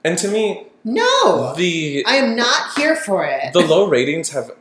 And 0.06 0.16
to 0.20 0.28
me, 0.28 0.68
No, 0.84 1.56
the 1.58 2.04
I 2.06 2.18
am 2.18 2.36
not 2.36 2.74
here 2.78 2.96
for 2.96 3.26
it. 3.26 3.52
the 3.54 3.62
low 3.66 3.88
ratings 3.88 4.30
have, 4.30 4.52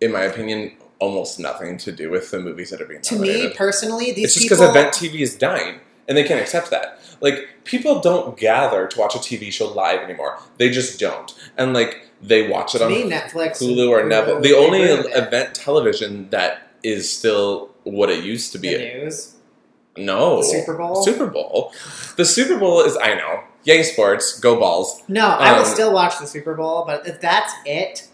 in 0.00 0.12
my 0.12 0.22
opinion, 0.22 0.76
almost 1.00 1.40
nothing 1.40 1.76
to 1.78 1.90
do 1.92 2.10
with 2.10 2.30
the 2.30 2.38
movies 2.38 2.70
that 2.70 2.80
are 2.80 2.84
being 2.86 3.00
to 3.02 3.18
me 3.18 3.52
personally, 3.54 4.12
these 4.12 4.24
it's 4.26 4.34
just 4.34 4.48
people. 4.48 4.58
because 4.72 4.76
event 4.76 4.94
TV 4.94 5.20
is 5.20 5.34
dying, 5.36 5.80
and 6.06 6.16
they 6.16 6.24
can't 6.24 6.40
accept 6.40 6.70
that. 6.70 7.00
Like 7.20 7.48
people 7.64 8.00
don't 8.00 8.36
gather 8.36 8.86
to 8.86 8.98
watch 8.98 9.14
a 9.14 9.18
TV 9.18 9.50
show 9.52 9.66
live 9.72 10.00
anymore. 10.00 10.38
They 10.58 10.70
just 10.70 11.00
don't, 11.00 11.34
and 11.58 11.72
like 11.74 12.06
they 12.22 12.48
watch 12.48 12.74
it 12.74 12.78
to 12.78 12.84
on 12.84 12.90
me, 12.92 13.02
Netflix, 13.10 13.60
Hulu 13.62 13.88
or 13.88 14.04
Neville. 14.06 14.40
The 14.40 14.54
only 14.54 14.82
event 14.82 15.54
television 15.54 16.28
that 16.30 16.68
is 16.82 17.10
still 17.10 17.70
what 17.84 18.08
it 18.10 18.22
used 18.24 18.52
to 18.52 18.58
the 18.58 18.68
be. 18.70 18.76
news, 18.78 19.34
No, 19.96 20.38
the 20.38 20.44
Super 20.44 20.76
Bowl. 20.76 21.02
Super 21.02 21.26
Bowl. 21.26 21.72
The 22.16 22.24
Super 22.24 22.58
Bowl 22.58 22.82
is 22.82 22.96
I 22.96 23.14
know. 23.14 23.44
Yay 23.64 23.82
sports, 23.82 24.38
go 24.40 24.58
balls. 24.58 25.02
no, 25.08 25.26
I 25.28 25.52
will 25.52 25.66
Um, 25.66 25.72
still 25.74 25.92
watch 25.92 26.18
the 26.18 26.26
Super 26.26 26.54
Bowl, 26.54 26.84
but 26.86 27.06
if 27.06 27.20
that's 27.20 27.52
it, 27.66 28.06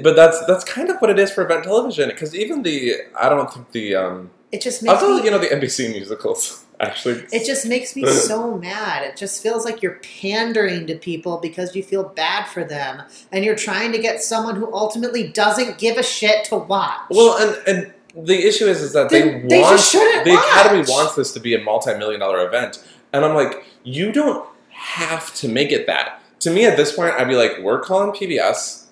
But 0.00 0.16
that's 0.16 0.44
that's 0.46 0.64
kind 0.64 0.90
of 0.90 0.98
what 0.98 1.10
it 1.10 1.18
is 1.18 1.30
for 1.30 1.44
event 1.44 1.64
television. 1.64 2.08
Because 2.08 2.34
even 2.34 2.62
the 2.62 2.94
I 3.18 3.28
don't 3.28 3.52
think 3.52 3.72
the 3.72 3.94
um 3.94 4.30
it 4.50 4.60
just 4.60 4.82
makes 4.82 4.94
although 4.94 5.18
me 5.18 5.24
you 5.24 5.30
know 5.30 5.38
the 5.38 5.46
NBC 5.46 5.90
musicals 5.90 6.64
actually 6.80 7.24
It 7.32 7.46
just 7.46 7.66
makes 7.66 7.96
me 7.96 8.06
so 8.30 8.56
mad. 8.58 9.02
It 9.04 9.16
just 9.16 9.42
feels 9.42 9.64
like 9.64 9.82
you're 9.82 10.00
pandering 10.20 10.86
to 10.86 10.96
people 10.96 11.38
because 11.38 11.74
you 11.74 11.82
feel 11.82 12.04
bad 12.04 12.46
for 12.46 12.64
them 12.64 13.02
and 13.30 13.44
you're 13.44 13.56
trying 13.56 13.92
to 13.92 13.98
get 13.98 14.22
someone 14.22 14.56
who 14.56 14.72
ultimately 14.72 15.28
doesn't 15.28 15.78
give 15.78 15.96
a 15.96 16.02
shit 16.02 16.44
to 16.46 16.56
watch. 16.56 17.00
well 17.10 17.36
and 17.38 17.68
and 17.68 17.94
the 18.14 18.46
issue 18.46 18.66
is 18.66 18.82
is 18.82 18.92
that 18.92 19.08
Then 19.10 19.48
they 19.48 19.56
they 19.56 19.60
want 19.60 19.80
the 19.80 20.34
Academy 20.34 20.84
wants 20.86 21.14
this 21.14 21.32
to 21.32 21.40
be 21.40 21.54
a 21.54 21.62
multi-million 21.62 22.20
dollar 22.20 22.46
event, 22.46 22.84
and 23.12 23.24
I'm 23.24 23.34
like 23.34 23.64
you 23.84 24.12
don't 24.12 24.46
have 24.70 25.32
to 25.34 25.48
make 25.48 25.72
it 25.72 25.86
that. 25.86 26.20
To 26.40 26.50
me, 26.50 26.66
at 26.66 26.76
this 26.76 26.94
point, 26.94 27.14
I'd 27.14 27.28
be 27.28 27.36
like, 27.36 27.58
we're 27.60 27.80
calling 27.80 28.10
PBS. 28.10 28.86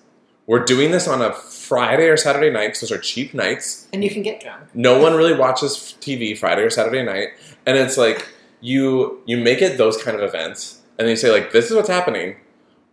We're 0.47 0.65
doing 0.65 0.91
this 0.91 1.07
on 1.07 1.21
a 1.21 1.31
Friday 1.33 2.07
or 2.09 2.17
Saturday 2.17 2.49
night 2.49 2.67
because 2.67 2.81
those 2.81 2.91
are 2.91 2.97
cheap 2.97 3.33
nights. 3.33 3.87
and 3.93 4.03
you 4.03 4.09
can 4.09 4.21
get 4.23 4.41
drunk. 4.41 4.63
No 4.73 4.99
one 4.99 5.15
really 5.15 5.33
watches 5.35 5.95
TV 6.01 6.37
Friday 6.37 6.63
or 6.63 6.69
Saturday 6.69 7.03
night, 7.03 7.29
and 7.65 7.77
it's 7.77 7.97
like 7.97 8.27
you 8.59 9.21
you 9.25 9.37
make 9.37 9.61
it 9.61 9.77
those 9.77 10.01
kind 10.01 10.17
of 10.17 10.23
events, 10.23 10.81
and 10.97 11.07
then 11.07 11.11
you 11.11 11.15
say 11.15 11.31
like, 11.31 11.51
this 11.51 11.69
is 11.69 11.75
what's 11.75 11.89
happening. 11.89 12.35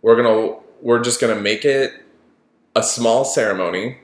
We're 0.01 0.15
gonna 0.15 0.55
we're 0.81 1.01
just 1.03 1.19
gonna 1.19 1.35
make 1.41 1.65
it 1.65 1.91
a 2.75 2.83
small 2.83 3.25
ceremony 3.25 3.97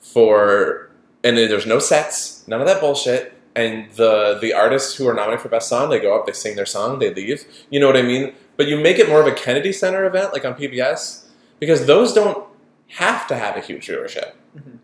for, 0.00 0.90
and 1.24 1.36
there's 1.36 1.66
no 1.66 1.78
sets, 1.78 2.46
none 2.46 2.60
of 2.60 2.66
that 2.66 2.80
bullshit. 2.80 3.32
And 3.54 3.90
the 3.92 4.38
the 4.40 4.54
artists 4.54 4.94
who 4.96 5.06
are 5.08 5.14
nominated 5.14 5.40
for 5.42 5.48
best 5.48 5.68
song, 5.68 5.90
they 5.90 5.98
go 6.00 6.16
up, 6.16 6.26
they 6.26 6.32
sing 6.32 6.56
their 6.56 6.66
song, 6.66 6.98
they 7.00 7.12
leave. 7.12 7.44
You 7.70 7.80
know 7.80 7.86
what 7.86 7.96
I 7.96 8.02
mean? 8.02 8.34
But 8.56 8.66
you 8.68 8.78
make 8.78 8.98
it 8.98 9.08
more 9.08 9.20
of 9.20 9.26
a 9.26 9.32
Kennedy 9.32 9.72
Center 9.72 10.04
event, 10.04 10.32
like 10.32 10.44
on 10.44 10.54
PBS, 10.54 11.26
because 11.58 11.86
those 11.86 12.12
don't 12.14 12.46
have 12.92 13.26
to 13.28 13.36
have 13.36 13.56
a 13.56 13.60
huge 13.60 13.86
viewership. 13.88 14.32
Mhm. 14.56 14.78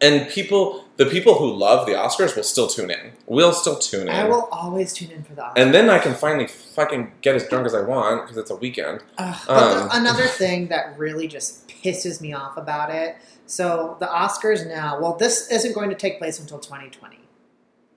And 0.00 0.28
people, 0.28 0.84
the 0.96 1.06
people 1.06 1.34
who 1.34 1.52
love 1.52 1.86
the 1.86 1.92
Oscars 1.92 2.34
will 2.34 2.42
still 2.42 2.66
tune 2.66 2.90
in. 2.90 3.12
We'll 3.26 3.52
still 3.52 3.78
tune 3.78 4.08
in. 4.08 4.14
I 4.14 4.24
will 4.24 4.48
always 4.50 4.92
tune 4.92 5.12
in 5.12 5.22
for 5.22 5.34
the 5.34 5.42
Oscars. 5.42 5.52
And 5.56 5.72
then 5.72 5.88
I 5.90 6.00
can 6.00 6.14
finally 6.14 6.48
fucking 6.48 7.12
get 7.20 7.36
as 7.36 7.46
drunk 7.48 7.66
as 7.66 7.74
I 7.74 7.82
want 7.82 8.22
because 8.22 8.36
it's 8.36 8.50
a 8.50 8.56
weekend. 8.56 9.02
But 9.16 9.48
Um. 9.48 9.88
the- 9.88 9.96
another 9.96 10.26
thing 10.42 10.68
that 10.68 10.98
really 10.98 11.28
just 11.28 11.68
pisses 11.68 12.20
me 12.20 12.32
off 12.32 12.56
about 12.56 12.90
it. 12.90 13.16
So 13.46 13.96
the 14.00 14.06
Oscars 14.06 14.66
now. 14.66 14.98
Well, 15.00 15.14
this 15.16 15.48
isn't 15.50 15.72
going 15.74 15.90
to 15.90 15.96
take 15.96 16.18
place 16.18 16.40
until 16.40 16.58
2020. 16.58 17.18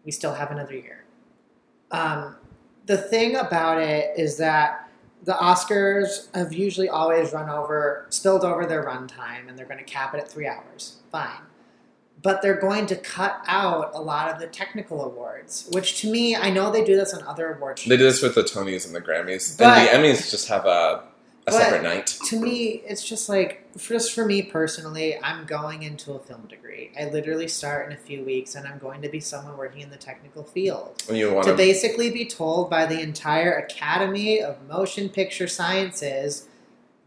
We 0.06 0.12
still 0.12 0.34
have 0.34 0.52
another 0.52 0.74
year. 0.76 1.06
Um, 1.92 2.36
the 2.86 2.98
thing 2.98 3.36
about 3.36 3.80
it 3.82 4.14
is 4.18 4.38
that 4.38 4.85
the 5.26 5.34
Oscars 5.34 6.34
have 6.36 6.54
usually 6.54 6.88
always 6.88 7.34
run 7.34 7.50
over, 7.50 8.06
spilled 8.10 8.46
over 8.46 8.66
their 8.66 8.84
runtime, 8.86 9.50
and 9.50 9.58
they're 9.58 9.66
going 9.66 9.80
to 9.80 9.84
cap 9.84 10.14
it 10.14 10.20
at 10.20 10.30
three 10.30 10.48
hours. 10.48 10.98
Fine. 11.12 11.42
But 12.22 12.42
they're 12.42 12.60
going 12.60 12.86
to 12.88 12.96
cut 12.96 13.42
out 13.48 13.92
a 13.94 14.02
lot 14.02 14.32
of 14.32 14.40
the 14.40 14.48
technical 14.48 15.04
awards, 15.04 15.68
which 15.74 16.00
to 16.02 16.12
me, 16.12 16.36
I 16.36 16.50
know 16.50 16.72
they 16.72 16.84
do 16.84 16.96
this 16.96 17.14
on 17.14 17.24
other 17.24 17.54
award 17.54 17.80
shows. 17.80 17.90
They 17.90 17.98
do 17.98 18.04
this 18.04 18.22
with 18.22 18.36
the 18.36 18.44
Tonys 18.44 18.86
and 18.86 18.96
the 18.96 19.02
Grammys, 19.02 19.58
But- 19.58 19.78
and 19.94 20.04
the 20.04 20.08
Emmys 20.10 20.30
just 20.32 20.48
have 20.48 20.66
a, 20.66 21.04
a 21.48 21.52
But- 21.52 21.62
separate 21.62 21.84
night. 21.84 22.08
to 22.08 22.40
me, 22.40 22.82
it's 22.88 23.04
just 23.04 23.30
like 23.30 23.62
just 23.78 24.14
for 24.14 24.26
me 24.26 24.42
personally, 24.42 25.20
I'm 25.22 25.46
going 25.46 25.84
into 25.84 26.14
a 26.14 26.20
film 26.20 26.48
degree. 26.48 26.92
I 27.00 27.06
literally 27.06 27.48
start 27.48 27.88
in 27.88 27.94
a 27.94 28.00
few 28.00 28.24
weeks, 28.24 28.56
and 28.56 28.66
I'm 28.68 28.80
going 28.80 29.02
to 29.02 29.10
be 29.10 29.20
someone 29.20 29.58
working 29.58 29.82
in 29.82 29.90
the 29.90 29.98
technical 29.98 30.44
field. 30.44 31.04
Oh, 31.10 31.14
to 31.14 31.50
to, 31.52 31.56
basically 31.56 32.10
be 32.10 32.26
told 32.26 32.70
by 32.70 32.86
the 32.86 33.00
entire 33.00 33.54
Academy 33.58 34.42
of 34.42 34.66
Motion 34.68 35.10
Picture 35.10 35.48
Sciences 35.48 36.48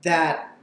that 0.03 0.57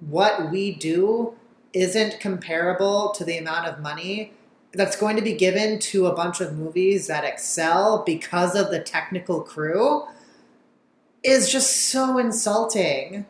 what 0.00 0.50
we 0.50 0.72
do 0.74 1.34
isn't 1.72 2.18
comparable 2.20 3.10
to 3.12 3.24
the 3.24 3.36
amount 3.38 3.66
of 3.66 3.80
money 3.80 4.32
that's 4.72 4.96
going 4.96 5.16
to 5.16 5.22
be 5.22 5.34
given 5.34 5.78
to 5.78 6.06
a 6.06 6.14
bunch 6.14 6.40
of 6.40 6.56
movies 6.56 7.06
that 7.06 7.24
excel 7.24 8.02
because 8.06 8.54
of 8.54 8.70
the 8.70 8.80
technical 8.80 9.40
crew 9.42 10.04
is 11.22 11.50
just 11.50 11.88
so 11.90 12.18
insulting. 12.18 13.26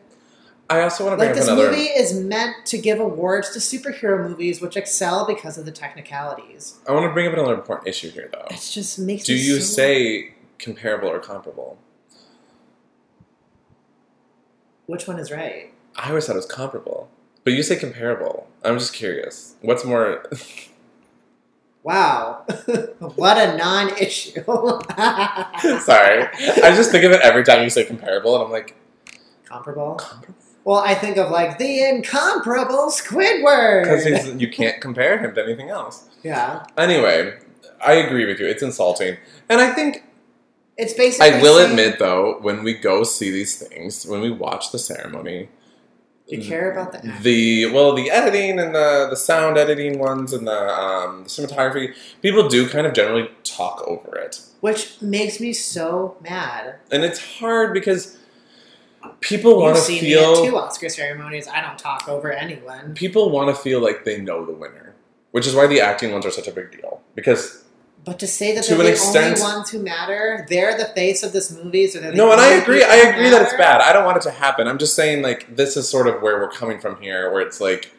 I 0.69 0.81
also 0.81 1.05
want 1.05 1.13
to 1.13 1.17
bring 1.17 1.29
Like 1.29 1.35
this 1.35 1.47
another. 1.47 1.69
movie 1.69 1.83
is 1.83 2.13
meant 2.13 2.65
to 2.67 2.77
give 2.77 2.99
awards 2.99 3.49
to 3.51 3.59
superhero 3.59 4.27
movies, 4.27 4.61
which 4.61 4.75
excel 4.77 5.27
because 5.27 5.57
of 5.57 5.65
the 5.65 5.71
technicalities. 5.71 6.79
I 6.87 6.93
want 6.93 7.05
to 7.05 7.13
bring 7.13 7.27
up 7.27 7.33
another 7.33 7.53
important 7.53 7.87
issue 7.89 8.09
here, 8.09 8.29
though. 8.31 8.47
It 8.49 8.67
just 8.71 8.97
makes. 8.97 9.25
Do 9.25 9.35
you 9.35 9.59
so- 9.59 9.73
say 9.75 10.33
comparable 10.59 11.09
or 11.09 11.19
comparable? 11.19 11.77
which 14.85 15.07
one 15.07 15.17
is 15.17 15.31
right? 15.31 15.71
I 15.95 16.09
always 16.09 16.25
thought 16.25 16.33
it 16.33 16.37
was 16.37 16.45
comparable, 16.45 17.09
but 17.43 17.53
you 17.53 17.63
say 17.63 17.75
comparable. 17.77 18.47
I'm 18.65 18.77
just 18.79 18.93
curious. 18.93 19.55
What's 19.61 19.85
more? 19.85 20.25
Wow, 21.83 22.45
what 23.15 23.37
a 23.37 23.57
non-issue. 23.57 24.41
Sorry, 24.45 26.27
I 26.63 26.73
just 26.75 26.91
think 26.91 27.03
of 27.03 27.11
it 27.11 27.21
every 27.21 27.43
time 27.43 27.61
you 27.63 27.69
say 27.69 27.83
comparable, 27.83 28.35
and 28.35 28.45
I'm 28.45 28.51
like, 28.51 28.75
Comparable. 29.45 29.95
comparable? 29.95 30.35
Well, 30.63 30.79
I 30.79 30.95
think 30.95 31.17
of 31.17 31.29
like 31.29 31.57
the 31.57 31.83
incomparable 31.83 32.87
Squidward. 32.89 33.83
Because 33.83 34.41
you 34.41 34.49
can't 34.49 34.79
compare 34.79 35.17
him 35.19 35.35
to 35.35 35.43
anything 35.43 35.69
else. 35.69 36.07
yeah, 36.23 36.65
Anyway, 36.77 37.37
I 37.85 37.93
agree 37.95 38.25
with 38.25 38.39
you. 38.39 38.45
It's 38.47 38.63
insulting, 38.63 39.17
and 39.49 39.59
I 39.59 39.71
think 39.73 40.03
it's 40.77 40.93
basically. 40.93 41.31
I 41.31 41.41
will 41.41 41.57
admit 41.57 41.99
though, 41.99 42.37
when 42.39 42.63
we 42.63 42.75
go 42.75 43.03
see 43.03 43.29
these 43.29 43.57
things, 43.59 44.05
when 44.05 44.21
we 44.21 44.31
watch 44.31 44.71
the 44.71 44.79
ceremony, 44.79 45.49
you 46.27 46.41
care 46.41 46.71
about 46.71 46.91
the 46.91 46.99
acting. 46.99 47.21
the 47.23 47.65
well, 47.71 47.93
the 47.93 48.09
editing 48.09 48.59
and 48.59 48.73
the 48.73 49.07
the 49.09 49.15
sound 49.15 49.57
editing 49.57 49.99
ones 49.99 50.33
and 50.33 50.47
the 50.47 50.69
um, 50.73 51.25
cinematography, 51.25 51.93
people 52.21 52.47
do 52.47 52.67
kind 52.69 52.87
of 52.87 52.93
generally 52.93 53.29
talk 53.43 53.81
over 53.87 54.15
it, 54.17 54.41
which 54.61 55.01
makes 55.01 55.39
me 55.39 55.53
so 55.53 56.17
mad. 56.21 56.75
and 56.91 57.03
it's 57.03 57.37
hard 57.39 57.73
because 57.73 58.17
people 59.19 59.59
want 59.59 59.75
to 59.75 59.83
feel 59.83 60.33
me 60.33 60.41
at 60.43 60.49
two 60.49 60.57
Oscar 60.57 60.89
ceremonies. 60.89 61.47
I 61.47 61.61
don't 61.61 61.77
talk 61.77 62.07
over 62.07 62.31
anyone. 62.31 62.93
people 62.93 63.29
want 63.29 63.55
to 63.55 63.61
feel 63.61 63.81
like 63.81 64.05
they 64.05 64.21
know 64.21 64.45
the 64.45 64.53
winner, 64.53 64.95
which 65.31 65.45
is 65.45 65.53
why 65.53 65.67
the 65.67 65.81
acting 65.81 66.11
ones 66.11 66.25
are 66.25 66.31
such 66.31 66.47
a 66.47 66.51
big 66.51 66.71
deal 66.71 67.01
because 67.15 67.62
But 68.05 68.19
to 68.19 68.27
say 68.27 68.53
that 68.55 68.63
To 68.65 68.75
they're 68.75 68.83
the 68.85 68.91
extent- 68.91 69.39
only 69.39 69.41
ones 69.41 69.69
who 69.69 69.79
matter, 69.79 70.45
they're 70.49 70.77
the 70.77 70.85
face 70.85 71.23
of 71.23 71.31
this 71.31 71.51
movie, 71.51 71.87
so 71.87 71.99
they're 71.99 72.11
the 72.11 72.17
No, 72.17 72.31
and 72.31 72.41
I 72.41 72.53
agree. 72.55 72.83
I 72.83 72.95
agree 72.95 73.29
that 73.29 73.41
it's 73.43 73.53
bad. 73.53 73.79
I 73.81 73.93
don't 73.93 74.03
want 74.03 74.17
it 74.17 74.23
to 74.23 74.31
happen. 74.31 74.67
I'm 74.67 74.77
just 74.77 74.93
saying, 74.95 75.21
like, 75.21 75.55
this 75.55 75.77
is 75.77 75.87
sort 75.87 76.07
of 76.07 76.21
where 76.21 76.37
we're 76.39 76.51
coming 76.51 76.79
from 76.79 77.01
here, 77.01 77.31
where 77.31 77.41
it's 77.41 77.61
like 77.61 77.91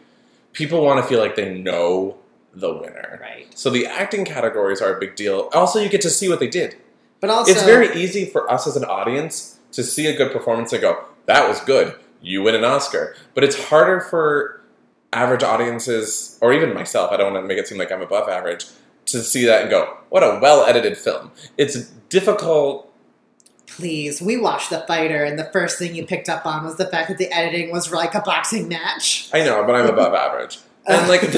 people 0.52 0.84
want 0.84 1.02
to 1.02 1.08
feel 1.08 1.20
like 1.20 1.36
they 1.36 1.54
know 1.58 2.16
the 2.54 2.72
winner. 2.72 3.18
Right. 3.20 3.46
So 3.58 3.70
the 3.70 3.86
acting 3.86 4.24
categories 4.24 4.82
are 4.82 4.94
a 4.96 5.00
big 5.00 5.16
deal. 5.16 5.48
Also, 5.54 5.80
you 5.80 5.88
get 5.88 6.02
to 6.02 6.10
see 6.10 6.28
what 6.28 6.38
they 6.38 6.48
did. 6.48 6.76
But 7.20 7.30
also, 7.30 7.52
it's 7.52 7.62
very 7.62 7.94
easy 7.94 8.26
for 8.26 8.50
us 8.52 8.66
as 8.66 8.76
an 8.76 8.84
audience 8.84 9.56
to 9.72 9.82
see 9.82 10.06
a 10.06 10.14
good 10.14 10.30
performance 10.32 10.72
and 10.74 10.82
go, 10.82 11.04
"That 11.26 11.48
was 11.48 11.60
good. 11.60 11.94
You 12.20 12.42
win 12.42 12.54
an 12.54 12.64
Oscar." 12.64 13.16
But 13.34 13.44
it's 13.44 13.56
harder 13.64 14.00
for 14.00 14.60
average 15.14 15.42
audiences, 15.42 16.36
or 16.42 16.52
even 16.52 16.74
myself. 16.74 17.10
I 17.10 17.16
don't 17.16 17.32
want 17.32 17.42
to 17.44 17.48
make 17.48 17.56
it 17.58 17.66
seem 17.66 17.78
like 17.78 17.90
I'm 17.90 18.02
above 18.02 18.28
average 18.28 18.66
to 19.06 19.22
see 19.22 19.44
that 19.46 19.62
and 19.62 19.70
go, 19.70 19.96
"What 20.08 20.22
a 20.22 20.38
well 20.40 20.64
edited 20.64 20.96
film." 20.96 21.30
It's 21.56 21.76
difficult 22.08 22.90
please, 23.76 24.22
we 24.22 24.36
watched 24.36 24.70
The 24.70 24.80
Fighter, 24.86 25.24
and 25.24 25.38
the 25.38 25.46
first 25.46 25.78
thing 25.78 25.94
you 25.94 26.06
picked 26.06 26.28
up 26.28 26.46
on 26.46 26.64
was 26.64 26.76
the 26.76 26.86
fact 26.86 27.08
that 27.08 27.18
the 27.18 27.30
editing 27.32 27.72
was 27.72 27.92
like 27.92 28.14
a 28.14 28.20
boxing 28.20 28.68
match. 28.68 29.28
I 29.32 29.44
know, 29.44 29.64
but 29.64 29.74
I'm 29.74 29.86
above 29.86 30.14
average. 30.14 30.58
And 30.86 31.08
like 31.08 31.22
the, 31.22 31.28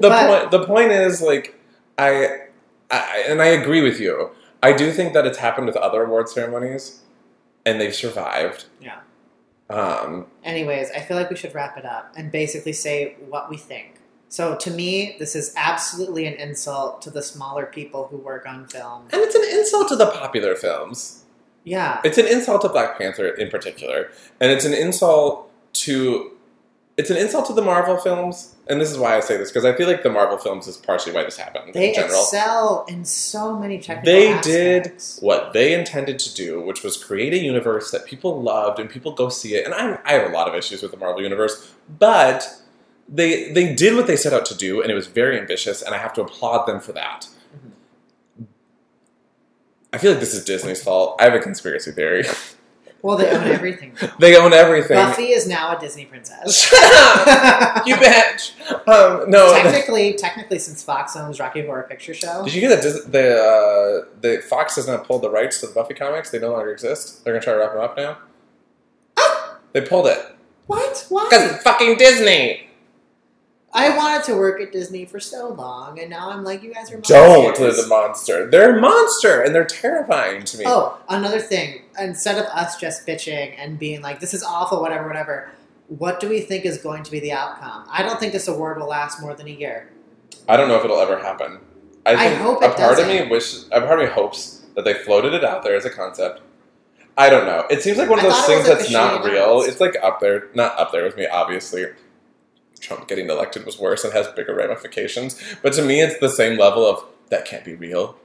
the 0.00 0.10
point, 0.10 0.50
the 0.50 0.64
point 0.64 0.90
is 0.90 1.20
like 1.20 1.58
I, 1.98 2.46
I, 2.90 3.24
and 3.28 3.40
I 3.40 3.46
agree 3.46 3.82
with 3.82 4.00
you. 4.00 4.30
I 4.62 4.72
do 4.72 4.90
think 4.90 5.12
that 5.12 5.26
it's 5.26 5.38
happened 5.38 5.66
with 5.66 5.76
other 5.76 6.02
award 6.04 6.28
ceremonies, 6.28 7.02
and 7.64 7.80
they've 7.80 7.94
survived. 7.94 8.64
Yeah. 8.80 8.98
Um, 9.68 10.26
Anyways, 10.44 10.90
I 10.92 11.00
feel 11.00 11.16
like 11.16 11.30
we 11.30 11.36
should 11.36 11.54
wrap 11.54 11.76
it 11.76 11.84
up 11.84 12.12
and 12.16 12.32
basically 12.32 12.72
say 12.72 13.16
what 13.28 13.50
we 13.50 13.56
think. 13.56 13.95
So, 14.28 14.56
to 14.56 14.70
me, 14.70 15.16
this 15.18 15.36
is 15.36 15.52
absolutely 15.56 16.26
an 16.26 16.34
insult 16.34 17.00
to 17.02 17.10
the 17.10 17.22
smaller 17.22 17.66
people 17.66 18.08
who 18.10 18.16
work 18.16 18.44
on 18.46 18.66
film. 18.66 19.04
and 19.12 19.22
it's 19.22 19.34
an 19.34 19.44
insult 19.58 19.88
to 19.88 19.96
the 19.96 20.06
popular 20.06 20.54
films. 20.54 21.22
Yeah, 21.64 22.00
It's 22.04 22.18
an 22.18 22.26
insult 22.28 22.62
to 22.62 22.68
Black 22.68 22.96
Panther 22.96 23.26
in 23.28 23.50
particular, 23.50 24.10
and 24.40 24.52
it's 24.52 24.64
an 24.64 24.72
insult 24.72 25.50
to, 25.74 26.30
it's 26.96 27.10
an 27.10 27.16
insult 27.16 27.46
to 27.46 27.52
the 27.54 27.62
Marvel 27.62 27.96
films. 27.96 28.54
And 28.68 28.80
this 28.80 28.90
is 28.90 28.98
why 28.98 29.16
I 29.16 29.20
say 29.20 29.36
this 29.36 29.50
because 29.50 29.64
I 29.64 29.76
feel 29.76 29.86
like 29.88 30.02
the 30.04 30.10
Marvel 30.10 30.38
films 30.38 30.66
is 30.68 30.76
partially 30.76 31.12
why 31.12 31.22
this 31.24 31.36
happened 31.36 31.72
they 31.74 31.88
in 31.88 31.94
general. 31.94 32.20
excel 32.20 32.84
in 32.88 33.04
so 33.04 33.56
many 33.56 33.78
technical 33.78 34.12
They 34.12 34.40
did 34.42 34.92
what 35.20 35.52
they 35.52 35.72
intended 35.74 36.18
to 36.20 36.34
do, 36.34 36.60
which 36.60 36.82
was 36.84 36.96
create 37.02 37.32
a 37.32 37.38
universe 37.38 37.90
that 37.92 38.06
people 38.06 38.40
loved 38.42 38.78
and 38.80 38.88
people 38.90 39.12
go 39.12 39.28
see 39.28 39.54
it. 39.54 39.64
And 39.64 39.74
I, 39.74 39.98
I 40.04 40.12
have 40.14 40.30
a 40.30 40.34
lot 40.34 40.48
of 40.48 40.54
issues 40.54 40.82
with 40.82 40.90
the 40.92 40.96
Marvel 40.96 41.22
universe, 41.22 41.72
but 41.98 42.60
they 43.08 43.52
they 43.52 43.74
did 43.74 43.94
what 43.94 44.06
they 44.06 44.16
set 44.16 44.32
out 44.32 44.44
to 44.46 44.54
do, 44.56 44.80
and 44.82 44.90
it 44.90 44.94
was 44.94 45.06
very 45.06 45.38
ambitious, 45.38 45.82
and 45.82 45.94
I 45.94 45.98
have 45.98 46.12
to 46.14 46.22
applaud 46.22 46.66
them 46.66 46.80
for 46.80 46.92
that. 46.92 47.28
Mhm. 48.40 48.46
I 49.92 49.98
feel 49.98 50.10
like 50.12 50.20
this 50.20 50.34
is 50.34 50.44
Disney's 50.44 50.82
fault. 50.82 51.16
I 51.20 51.24
have 51.24 51.34
a 51.34 51.38
conspiracy 51.40 51.92
theory. 51.92 52.24
Well, 53.02 53.16
they 53.16 53.30
own 53.30 53.44
everything. 53.46 53.92
they 54.18 54.36
own 54.36 54.52
everything. 54.52 54.96
Buffy 54.96 55.30
is 55.30 55.46
now 55.46 55.76
a 55.76 55.80
Disney 55.80 56.06
princess. 56.06 56.72
You 57.86 57.94
bitch. 57.96 58.52
Um, 58.88 59.30
no. 59.30 59.52
technically, 59.52 60.14
technically, 60.14 60.58
since 60.58 60.82
Fox 60.82 61.14
owns 61.14 61.38
Rocky 61.38 61.64
Horror 61.64 61.84
Picture 61.88 62.14
Show, 62.14 62.42
Did 62.44 62.54
you 62.54 62.60
hear 62.62 62.70
that 62.70 62.82
Dis- 62.82 63.04
the 63.04 63.36
uh, 63.38 64.08
the 64.20 64.42
Fox 64.42 64.74
has 64.76 64.88
not 64.88 65.06
pulled 65.06 65.22
the 65.22 65.30
rights 65.30 65.60
to 65.60 65.68
the 65.68 65.72
Buffy 65.72 65.94
comics? 65.94 66.30
They 66.30 66.40
no 66.40 66.50
longer 66.52 66.72
exist. 66.72 67.22
They're 67.24 67.32
gonna 67.34 67.44
try 67.44 67.52
to 67.52 67.58
wrap 67.60 67.74
them 67.74 67.82
up 67.82 67.96
now. 67.96 68.18
They 69.72 69.82
pulled 69.82 70.06
it 70.08 70.18
what? 70.66 71.06
Why? 71.10 71.24
because 71.30 71.62
fucking 71.62 71.96
Disney. 71.98 72.65
I 73.76 73.94
wanted 73.94 74.24
to 74.24 74.34
work 74.36 74.60
at 74.60 74.72
Disney 74.72 75.04
for 75.04 75.20
so 75.20 75.50
long, 75.50 75.98
and 76.00 76.08
now 76.08 76.30
I'm 76.30 76.44
like, 76.44 76.62
you 76.62 76.72
guys 76.72 76.90
are 76.90 76.96
monsters. 76.96 77.16
Don't 77.16 77.58
they're 77.58 77.72
the 77.72 77.86
monster. 77.86 78.50
They're 78.50 78.78
a 78.78 78.80
monster 78.80 79.42
and 79.42 79.54
they're 79.54 79.66
terrifying 79.66 80.44
to 80.44 80.58
me. 80.58 80.64
Oh, 80.66 80.98
another 81.10 81.40
thing. 81.40 81.82
Instead 81.98 82.38
of 82.38 82.46
us 82.46 82.80
just 82.80 83.06
bitching 83.06 83.54
and 83.58 83.78
being 83.78 84.00
like, 84.00 84.20
"This 84.20 84.32
is 84.32 84.42
awful," 84.42 84.80
whatever, 84.80 85.06
whatever. 85.06 85.50
What 85.88 86.20
do 86.20 86.28
we 86.28 86.40
think 86.40 86.64
is 86.64 86.78
going 86.78 87.02
to 87.02 87.10
be 87.10 87.20
the 87.20 87.32
outcome? 87.32 87.84
I 87.90 88.02
don't 88.02 88.18
think 88.18 88.32
this 88.32 88.48
award 88.48 88.78
will 88.78 88.88
last 88.88 89.20
more 89.20 89.34
than 89.34 89.46
a 89.46 89.50
year. 89.50 89.90
I 90.48 90.56
don't 90.56 90.68
know 90.68 90.76
if 90.76 90.84
it'll 90.84 91.00
ever 91.00 91.18
happen. 91.18 91.58
I 92.06 92.14
I 92.14 92.28
hope 92.34 92.58
a 92.62 92.70
part 92.70 92.98
of 92.98 93.06
doesn't. 93.06 93.08
me 93.08 93.28
wish 93.30 93.64
a 93.72 93.80
part 93.82 94.00
of 94.00 94.08
me 94.08 94.12
hopes 94.12 94.62
that 94.74 94.84
they 94.84 94.94
floated 94.94 95.34
it 95.34 95.44
out 95.44 95.62
there 95.62 95.76
as 95.76 95.84
a 95.84 95.90
concept. 95.90 96.40
I 97.18 97.30
don't 97.30 97.46
know. 97.46 97.66
It 97.70 97.82
seems 97.82 97.98
like 97.98 98.08
one 98.08 98.18
of 98.18 98.24
I 98.26 98.28
those 98.28 98.46
things 98.46 98.66
that's 98.66 98.90
not 98.90 99.24
real. 99.24 99.62
It's 99.62 99.80
like 99.80 99.96
up 100.02 100.20
there, 100.20 100.48
not 100.54 100.78
up 100.78 100.92
there 100.92 101.04
with 101.04 101.16
me, 101.16 101.26
obviously. 101.26 101.86
Trump 102.80 103.08
getting 103.08 103.28
elected 103.30 103.64
was 103.66 103.78
worse 103.78 104.04
and 104.04 104.12
has 104.12 104.26
bigger 104.28 104.54
ramifications. 104.54 105.40
But 105.62 105.72
to 105.74 105.82
me, 105.82 106.00
it's 106.00 106.18
the 106.20 106.28
same 106.30 106.58
level 106.58 106.84
of 106.86 107.04
that 107.30 107.44
can't 107.44 107.64
be 107.64 107.74
real. 107.74 108.16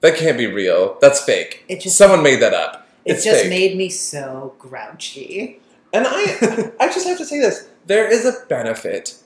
That 0.00 0.16
can't 0.16 0.38
be 0.38 0.46
real. 0.46 0.96
That's 1.00 1.22
fake. 1.22 1.64
It 1.68 1.80
just- 1.80 1.96
Someone 1.98 2.22
made 2.22 2.40
that 2.40 2.54
up. 2.54 2.86
It 3.04 3.12
It's 3.12 3.24
just 3.24 3.42
fake. 3.42 3.50
made 3.50 3.76
me 3.76 3.88
so 3.88 4.54
grouchy. 4.58 5.60
And 5.92 6.06
I, 6.08 6.70
I 6.80 6.86
just 6.86 7.06
have 7.06 7.18
to 7.18 7.24
say 7.24 7.40
this: 7.40 7.68
there 7.86 8.06
is 8.06 8.24
a 8.24 8.44
benefit 8.48 9.16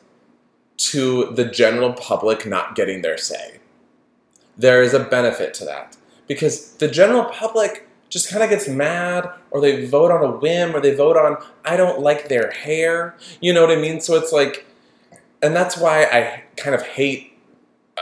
to 0.76 1.26
the 1.34 1.44
general 1.44 1.92
public 1.92 2.46
not 2.46 2.74
getting 2.74 3.02
their 3.02 3.18
say. 3.18 3.58
There 4.56 4.82
is 4.82 4.94
a 4.94 5.00
benefit 5.00 5.54
to 5.54 5.64
that 5.66 5.96
because 6.26 6.72
the 6.76 6.88
general 6.88 7.24
public 7.24 7.88
just 8.14 8.30
kind 8.30 8.44
of 8.44 8.48
gets 8.48 8.68
mad, 8.68 9.28
or 9.50 9.60
they 9.60 9.84
vote 9.86 10.12
on 10.12 10.22
a 10.22 10.30
whim, 10.30 10.74
or 10.74 10.80
they 10.80 10.94
vote 10.94 11.16
on 11.16 11.36
I 11.64 11.76
don't 11.76 11.98
like 12.00 12.28
their 12.28 12.52
hair. 12.52 13.16
You 13.40 13.52
know 13.52 13.60
what 13.66 13.76
I 13.76 13.80
mean? 13.80 14.00
So 14.00 14.14
it's 14.14 14.32
like, 14.32 14.64
and 15.42 15.54
that's 15.54 15.76
why 15.76 16.04
I 16.04 16.44
kind 16.56 16.76
of 16.76 16.82
hate 16.86 17.36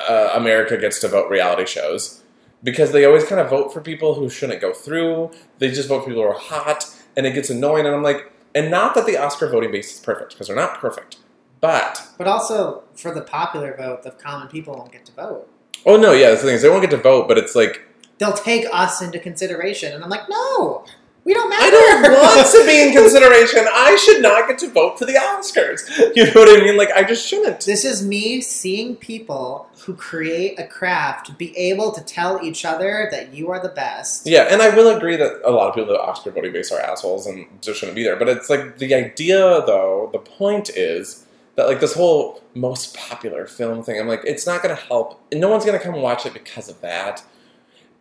uh, 0.08 0.32
America 0.34 0.76
gets 0.76 1.00
to 1.00 1.08
vote 1.08 1.30
reality 1.30 1.64
shows 1.66 2.22
because 2.62 2.92
they 2.92 3.06
always 3.06 3.24
kind 3.24 3.40
of 3.40 3.48
vote 3.48 3.72
for 3.72 3.80
people 3.80 4.14
who 4.14 4.28
shouldn't 4.28 4.60
go 4.60 4.74
through. 4.74 5.30
They 5.58 5.70
just 5.70 5.88
vote 5.88 6.00
for 6.00 6.10
people 6.10 6.22
who 6.22 6.28
are 6.28 6.38
hot, 6.38 6.84
and 7.16 7.24
it 7.26 7.32
gets 7.32 7.48
annoying. 7.48 7.86
And 7.86 7.94
I'm 7.94 8.02
like, 8.02 8.30
and 8.54 8.70
not 8.70 8.94
that 8.94 9.06
the 9.06 9.16
Oscar 9.16 9.48
voting 9.48 9.72
base 9.72 9.94
is 9.94 10.00
perfect 10.00 10.32
because 10.34 10.46
they're 10.48 10.56
not 10.56 10.78
perfect, 10.78 11.16
but 11.62 12.06
But 12.18 12.26
also, 12.26 12.82
for 12.94 13.14
the 13.14 13.22
popular 13.22 13.74
vote, 13.74 14.02
the 14.02 14.10
common 14.10 14.48
people 14.48 14.74
won't 14.74 14.92
get 14.92 15.06
to 15.06 15.12
vote. 15.12 15.48
oh 15.86 15.96
no, 15.96 16.12
yeah, 16.12 16.28
that's 16.28 16.42
the 16.42 16.48
thing 16.48 16.56
is 16.56 16.62
they 16.62 16.68
won't 16.68 16.82
get 16.82 16.90
to 16.90 16.98
vote, 16.98 17.28
but 17.28 17.38
it's 17.38 17.54
like 17.54 17.80
They'll 18.18 18.32
take 18.32 18.66
us 18.72 19.02
into 19.02 19.18
consideration, 19.18 19.92
and 19.92 20.04
I'm 20.04 20.10
like, 20.10 20.28
no, 20.28 20.84
we 21.24 21.34
don't 21.34 21.48
matter. 21.48 21.64
I 21.64 21.70
don't 21.70 22.12
want 22.12 22.50
to 22.50 22.66
be 22.66 22.82
in 22.82 22.92
consideration. 23.00 23.66
I 23.72 23.96
should 23.96 24.22
not 24.22 24.48
get 24.48 24.58
to 24.58 24.70
vote 24.70 24.98
for 24.98 25.04
the 25.04 25.14
Oscars. 25.14 25.88
You 26.16 26.26
know 26.26 26.32
what 26.34 26.60
I 26.60 26.62
mean? 26.62 26.76
Like 26.76 26.90
I 26.90 27.04
just 27.04 27.26
shouldn't. 27.26 27.64
This 27.64 27.84
is 27.84 28.06
me 28.06 28.40
seeing 28.40 28.96
people 28.96 29.68
who 29.84 29.94
create 29.94 30.58
a 30.58 30.66
craft 30.66 31.38
be 31.38 31.56
able 31.56 31.92
to 31.92 32.02
tell 32.02 32.42
each 32.42 32.64
other 32.64 33.08
that 33.10 33.32
you 33.32 33.50
are 33.50 33.60
the 33.60 33.68
best. 33.68 34.26
Yeah, 34.26 34.48
and 34.50 34.60
I 34.60 34.74
will 34.74 34.94
agree 34.94 35.16
that 35.16 35.40
a 35.44 35.50
lot 35.50 35.68
of 35.68 35.74
people 35.74 35.94
at 35.94 36.00
Oscar 36.00 36.30
voting 36.32 36.52
base 36.52 36.70
are 36.70 36.80
assholes 36.80 37.26
and 37.26 37.46
just 37.60 37.80
shouldn't 37.80 37.96
be 37.96 38.02
there. 38.02 38.16
But 38.16 38.28
it's 38.28 38.50
like 38.50 38.78
the 38.78 38.94
idea, 38.94 39.38
though, 39.64 40.10
the 40.12 40.18
point 40.18 40.70
is 40.70 41.24
that 41.54 41.66
like 41.66 41.80
this 41.80 41.94
whole 41.94 42.42
most 42.54 42.94
popular 42.96 43.46
film 43.46 43.82
thing. 43.82 43.98
I'm 43.98 44.08
like, 44.08 44.22
it's 44.24 44.46
not 44.46 44.62
going 44.62 44.74
to 44.76 44.82
help. 44.82 45.20
No 45.32 45.48
one's 45.48 45.64
going 45.64 45.78
to 45.78 45.84
come 45.84 46.00
watch 46.00 46.26
it 46.26 46.32
because 46.32 46.68
of 46.68 46.80
that. 46.80 47.24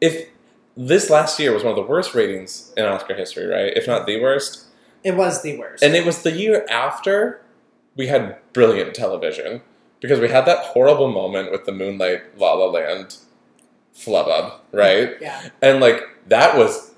If 0.02 0.28
this 0.76 1.10
last 1.10 1.40
year 1.40 1.54
was 1.54 1.64
one 1.64 1.72
of 1.72 1.76
the 1.78 1.90
worst 1.90 2.14
ratings 2.16 2.74
in 2.76 2.86
Oscar 2.86 3.14
history, 3.14 3.46
right? 3.46 3.72
If 3.76 3.88
not 3.88 4.06
the 4.08 4.20
worst. 4.20 4.66
It 5.04 5.16
was 5.16 5.42
the 5.42 5.58
worst. 5.58 5.84
And 5.84 5.96
it 5.96 6.06
was 6.06 6.22
the 6.24 6.32
year 6.32 6.66
after 6.70 7.42
we 7.96 8.08
had 8.08 8.38
brilliant 8.54 8.94
television 8.96 9.62
because 10.00 10.20
we 10.20 10.30
had 10.30 10.46
that 10.46 10.60
horrible 10.60 11.12
moment 11.12 11.52
with 11.52 11.66
the 11.66 11.72
Moonlight 11.72 12.38
La 12.40 12.54
La 12.54 12.66
Land 12.66 13.18
flub 13.94 14.28
up, 14.28 14.66
right? 14.72 15.12
yeah. 15.22 15.50
And 15.62 15.80
like 15.80 16.02
that 16.28 16.58
was 16.58 16.92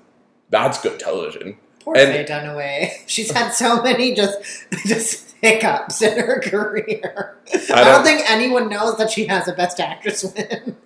that's 0.50 0.80
good 0.80 0.98
television. 1.00 1.56
Poor 1.80 1.96
And- 1.96 2.12
Faye 2.12 2.24
Dunaway. 2.32 2.90
She's 3.06 3.30
had 3.32 3.50
so 3.50 3.82
many 3.82 4.14
just 4.14 4.38
just 4.86 5.34
hiccups 5.42 6.00
in 6.00 6.18
her 6.18 6.40
career. 6.44 7.36
I 7.52 7.58
don't, 7.58 7.84
don't- 7.84 8.04
think 8.04 8.30
anyone 8.30 8.68
knows 8.68 8.96
that 8.98 9.10
she 9.10 9.26
has 9.26 9.48
a 9.48 9.52
Best 9.52 9.80
Actress 9.80 10.24
win. 10.24 10.76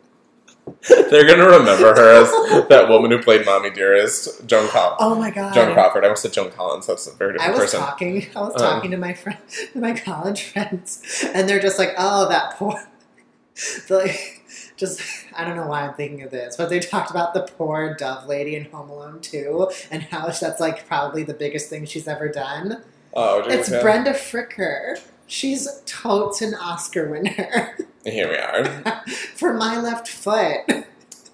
They're 0.89 1.27
gonna 1.27 1.47
remember 1.49 1.95
her 1.95 2.23
as 2.23 2.69
that 2.69 2.87
woman 2.89 3.11
who 3.11 3.23
played 3.23 3.45
Mommy 3.47 3.71
Dearest, 3.71 4.47
Joan 4.47 4.69
Col- 4.69 4.97
Oh 5.01 5.15
my 5.15 5.31
god. 5.31 5.55
Joan 5.55 5.73
Crawford. 5.75 6.05
I 6.05 6.09
almost 6.09 6.23
said 6.23 6.33
Joan 6.33 6.51
Collins. 6.51 6.87
That's 6.87 7.07
a 7.07 7.13
very 7.15 7.35
different 7.35 7.51
I 7.55 7.59
was 7.59 7.71
person. 7.73 7.81
talking. 7.81 8.27
I 8.37 8.41
was 8.41 8.55
Um, 8.55 8.61
talking 8.61 8.91
to 8.93 8.97
my 8.97 9.13
friend, 9.15 9.39
my 9.75 9.93
college 9.99 10.43
friends, 10.53 11.03
and 11.35 11.49
they're 11.49 11.61
just 11.61 11.79
like, 11.79 11.95
"Oh, 11.99 12.29
that 12.29 12.57
poor." 12.57 12.75
like, 13.91 14.43
just 14.77 15.01
I 15.37 15.45
don't 15.45 15.57
know 15.57 15.67
why 15.67 15.83
I'm 15.83 15.95
thinking 15.95 16.23
of 16.23 16.31
this, 16.31 16.57
but 16.57 16.69
they 16.71 16.79
talked 16.81 17.11
about 17.11 17.35
the 17.35 17.43
poor 17.43 17.95
Dove 17.95 18.27
lady 18.27 18.55
in 18.57 18.67
Home 18.67 18.89
Alone 18.91 19.21
2 19.21 19.71
and 19.91 20.03
how 20.05 20.27
that's 20.27 20.61
like 20.61 20.87
probably 20.87 21.23
the 21.25 21.35
biggest 21.35 21.69
thing 21.69 21.85
she's 21.85 22.07
ever 22.09 22.29
done. 22.29 22.83
Oh, 23.15 23.41
It's. 23.49 23.69
Brenda 23.69 24.13
Fricker. 24.13 25.01
She's 25.29 25.69
totes 25.87 26.43
an 26.43 26.55
Oscar 26.55 27.09
winner 27.09 27.77
Here 28.05 28.29
we 28.29 28.37
are. 28.37 29.05
for 29.37 29.55
My 29.55 29.81
Left 29.81 30.09
Foot. 30.09 30.85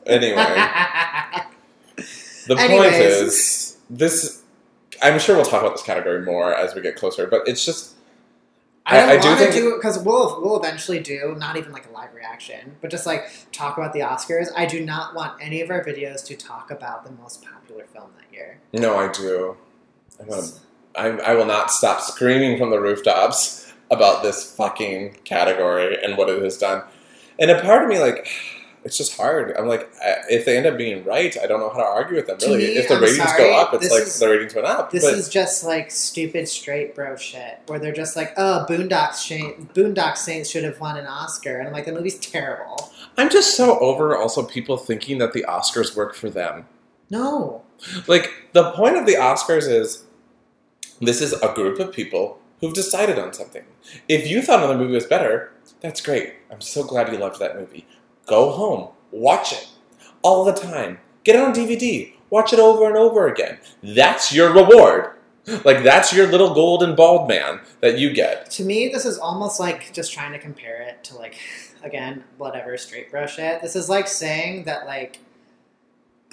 Anyway, 0.06 0.36
the 2.46 2.56
point 2.56 2.94
is 2.94 3.78
this. 3.88 4.42
I'm 5.02 5.18
sure 5.18 5.36
we'll 5.36 5.44
talk 5.44 5.62
about 5.62 5.74
this 5.74 5.82
category 5.84 6.22
more 6.22 6.54
as 6.54 6.74
we 6.74 6.80
get 6.80 6.96
closer, 6.96 7.26
but 7.26 7.42
it's 7.46 7.64
just 7.64 7.94
I 8.86 9.00
I- 9.00 9.10
I 9.12 9.16
do 9.18 9.28
want 9.28 9.38
to 9.40 9.44
think- 9.46 9.54
do 9.56 9.74
it 9.74 9.76
because 9.76 9.98
we'll 9.98 10.40
we'll 10.42 10.62
eventually 10.62 11.00
do 11.00 11.34
not 11.38 11.56
even 11.56 11.72
like 11.72 11.88
a 11.88 11.92
live 11.92 12.14
reaction, 12.14 12.76
but 12.80 12.90
just 12.90 13.06
like 13.06 13.28
talk 13.52 13.76
about 13.78 13.92
the 13.92 14.00
Oscars. 14.00 14.48
I 14.56 14.66
do 14.66 14.84
not 14.84 15.14
want 15.14 15.40
any 15.40 15.60
of 15.60 15.70
our 15.70 15.84
videos 15.84 16.24
to 16.26 16.36
talk 16.36 16.70
about 16.70 17.04
the 17.04 17.12
most 17.12 17.44
popular 17.44 17.84
film 17.92 18.10
that 18.18 18.34
year. 18.36 18.58
no, 18.72 18.96
I 18.96 19.10
do. 19.12 19.56
I'm 20.20 20.28
gonna, 20.28 20.46
I, 20.96 21.08
I 21.30 21.34
will 21.34 21.46
not 21.46 21.70
stop 21.70 22.00
screaming 22.00 22.58
from 22.58 22.70
the 22.70 22.80
rooftops 22.80 23.63
about 23.90 24.22
this 24.22 24.54
fucking 24.56 25.18
category 25.24 26.02
and 26.02 26.16
what 26.16 26.28
it 26.28 26.42
has 26.42 26.58
done. 26.58 26.82
And 27.38 27.50
a 27.50 27.60
part 27.60 27.82
of 27.82 27.88
me, 27.88 27.98
like, 27.98 28.28
it's 28.84 28.98
just 28.98 29.16
hard. 29.16 29.56
I'm 29.56 29.66
like, 29.66 29.88
if 30.28 30.44
they 30.44 30.56
end 30.58 30.66
up 30.66 30.76
being 30.76 31.04
right, 31.04 31.34
I 31.42 31.46
don't 31.46 31.58
know 31.60 31.70
how 31.70 31.78
to 31.78 31.84
argue 31.84 32.16
with 32.16 32.26
them. 32.26 32.36
Really, 32.42 32.58
me, 32.58 32.64
if 32.76 32.88
the 32.88 32.96
I'm 32.96 33.00
ratings 33.02 33.22
sorry, 33.22 33.38
go 33.44 33.54
up, 33.56 33.72
it's 33.72 33.84
this 33.84 33.92
like 33.92 34.02
is- 34.02 34.18
the 34.18 34.28
ratings 34.28 34.54
went 34.54 34.66
up. 34.66 34.90
This 34.90 35.04
but 35.04 35.14
is 35.14 35.28
just 35.30 35.64
like 35.64 35.90
stupid 35.90 36.48
straight 36.48 36.94
bro 36.94 37.16
shit, 37.16 37.60
where 37.66 37.78
they're 37.78 37.92
just 37.94 38.14
like, 38.14 38.34
"Oh, 38.36 38.66
Boondock 38.68 39.14
Saints, 39.14 39.64
Boondock 39.74 40.16
Saints 40.18 40.50
should 40.50 40.64
have 40.64 40.80
won 40.80 40.98
an 40.98 41.06
Oscar," 41.06 41.58
and 41.58 41.66
I'm 41.66 41.72
like, 41.72 41.86
"The 41.86 41.92
movie's 41.92 42.18
terrible." 42.18 42.90
I'm 43.16 43.30
just 43.30 43.56
so 43.56 43.78
over 43.78 44.16
also 44.18 44.42
people 44.42 44.76
thinking 44.76 45.16
that 45.18 45.32
the 45.32 45.46
Oscars 45.48 45.96
work 45.96 46.14
for 46.14 46.28
them. 46.28 46.66
No, 47.10 47.62
Like 48.06 48.32
the 48.52 48.70
point 48.72 48.96
of 48.96 49.06
the 49.06 49.14
Oscars 49.14 49.68
is 49.68 50.04
this 51.00 51.20
is 51.22 51.32
a 51.34 51.52
group 51.54 51.78
of 51.78 51.92
people 51.92 52.38
who've 52.60 52.74
decided 52.74 53.18
on 53.18 53.32
something. 53.32 53.64
If 54.08 54.28
you 54.28 54.42
thought 54.42 54.60
another 54.60 54.78
movie 54.78 54.94
was 54.94 55.06
better, 55.06 55.52
that's 55.80 56.00
great. 56.00 56.34
I'm 56.50 56.60
so 56.60 56.84
glad 56.84 57.12
you 57.12 57.18
loved 57.18 57.40
that 57.40 57.56
movie. 57.56 57.86
Go 58.26 58.50
home, 58.50 58.90
watch 59.10 59.52
it 59.52 59.68
all 60.22 60.44
the 60.44 60.52
time. 60.52 60.98
Get 61.24 61.36
it 61.36 61.42
on 61.42 61.52
DVD. 61.54 62.14
Watch 62.30 62.52
it 62.52 62.58
over 62.58 62.86
and 62.86 62.96
over 62.96 63.28
again. 63.28 63.58
That's 63.82 64.32
your 64.32 64.52
reward. 64.52 65.10
Like 65.64 65.82
that's 65.82 66.12
your 66.12 66.26
little 66.26 66.54
golden 66.54 66.94
bald 66.96 67.28
man 67.28 67.60
that 67.80 67.98
you 67.98 68.12
get. 68.12 68.50
to 68.52 68.64
me, 68.64 68.88
this 68.88 69.04
is 69.04 69.18
almost 69.18 69.60
like 69.60 69.92
just 69.92 70.12
trying 70.12 70.32
to 70.32 70.38
compare 70.38 70.80
it 70.82 71.04
to 71.04 71.16
like, 71.16 71.36
again, 71.82 72.24
whatever 72.38 72.76
straight 72.78 73.10
brush 73.10 73.38
it. 73.38 73.60
This 73.60 73.76
is 73.76 73.88
like 73.88 74.08
saying 74.08 74.64
that 74.64 74.86
like, 74.86 75.20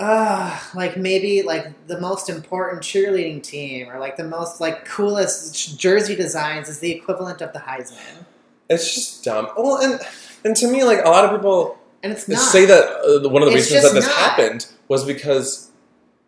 uh, 0.01 0.59
like 0.73 0.97
maybe 0.97 1.43
like 1.43 1.87
the 1.87 1.99
most 2.01 2.27
important 2.29 2.81
cheerleading 2.81 3.41
team 3.43 3.87
or 3.89 3.99
like 3.99 4.17
the 4.17 4.23
most 4.23 4.59
like 4.59 4.83
coolest 4.85 5.77
jersey 5.79 6.15
designs 6.15 6.67
is 6.67 6.79
the 6.79 6.91
equivalent 6.91 7.39
of 7.41 7.53
the 7.53 7.59
Heisman, 7.59 8.25
It's 8.69 8.93
just 8.95 9.23
dumb. 9.23 9.49
Well, 9.55 9.77
and 9.77 10.01
and 10.43 10.55
to 10.55 10.67
me, 10.71 10.83
like 10.83 11.05
a 11.05 11.09
lot 11.09 11.23
of 11.25 11.31
people 11.31 11.77
and 12.03 12.11
it's 12.11 12.27
not. 12.27 12.39
say 12.39 12.65
that 12.65 12.83
uh, 13.25 13.29
one 13.29 13.43
of 13.43 13.49
the 13.51 13.55
It's 13.57 13.69
reasons 13.71 13.83
that 13.83 13.93
this 13.93 14.07
not. 14.07 14.15
happened 14.17 14.65
was 14.87 15.05
because 15.05 15.69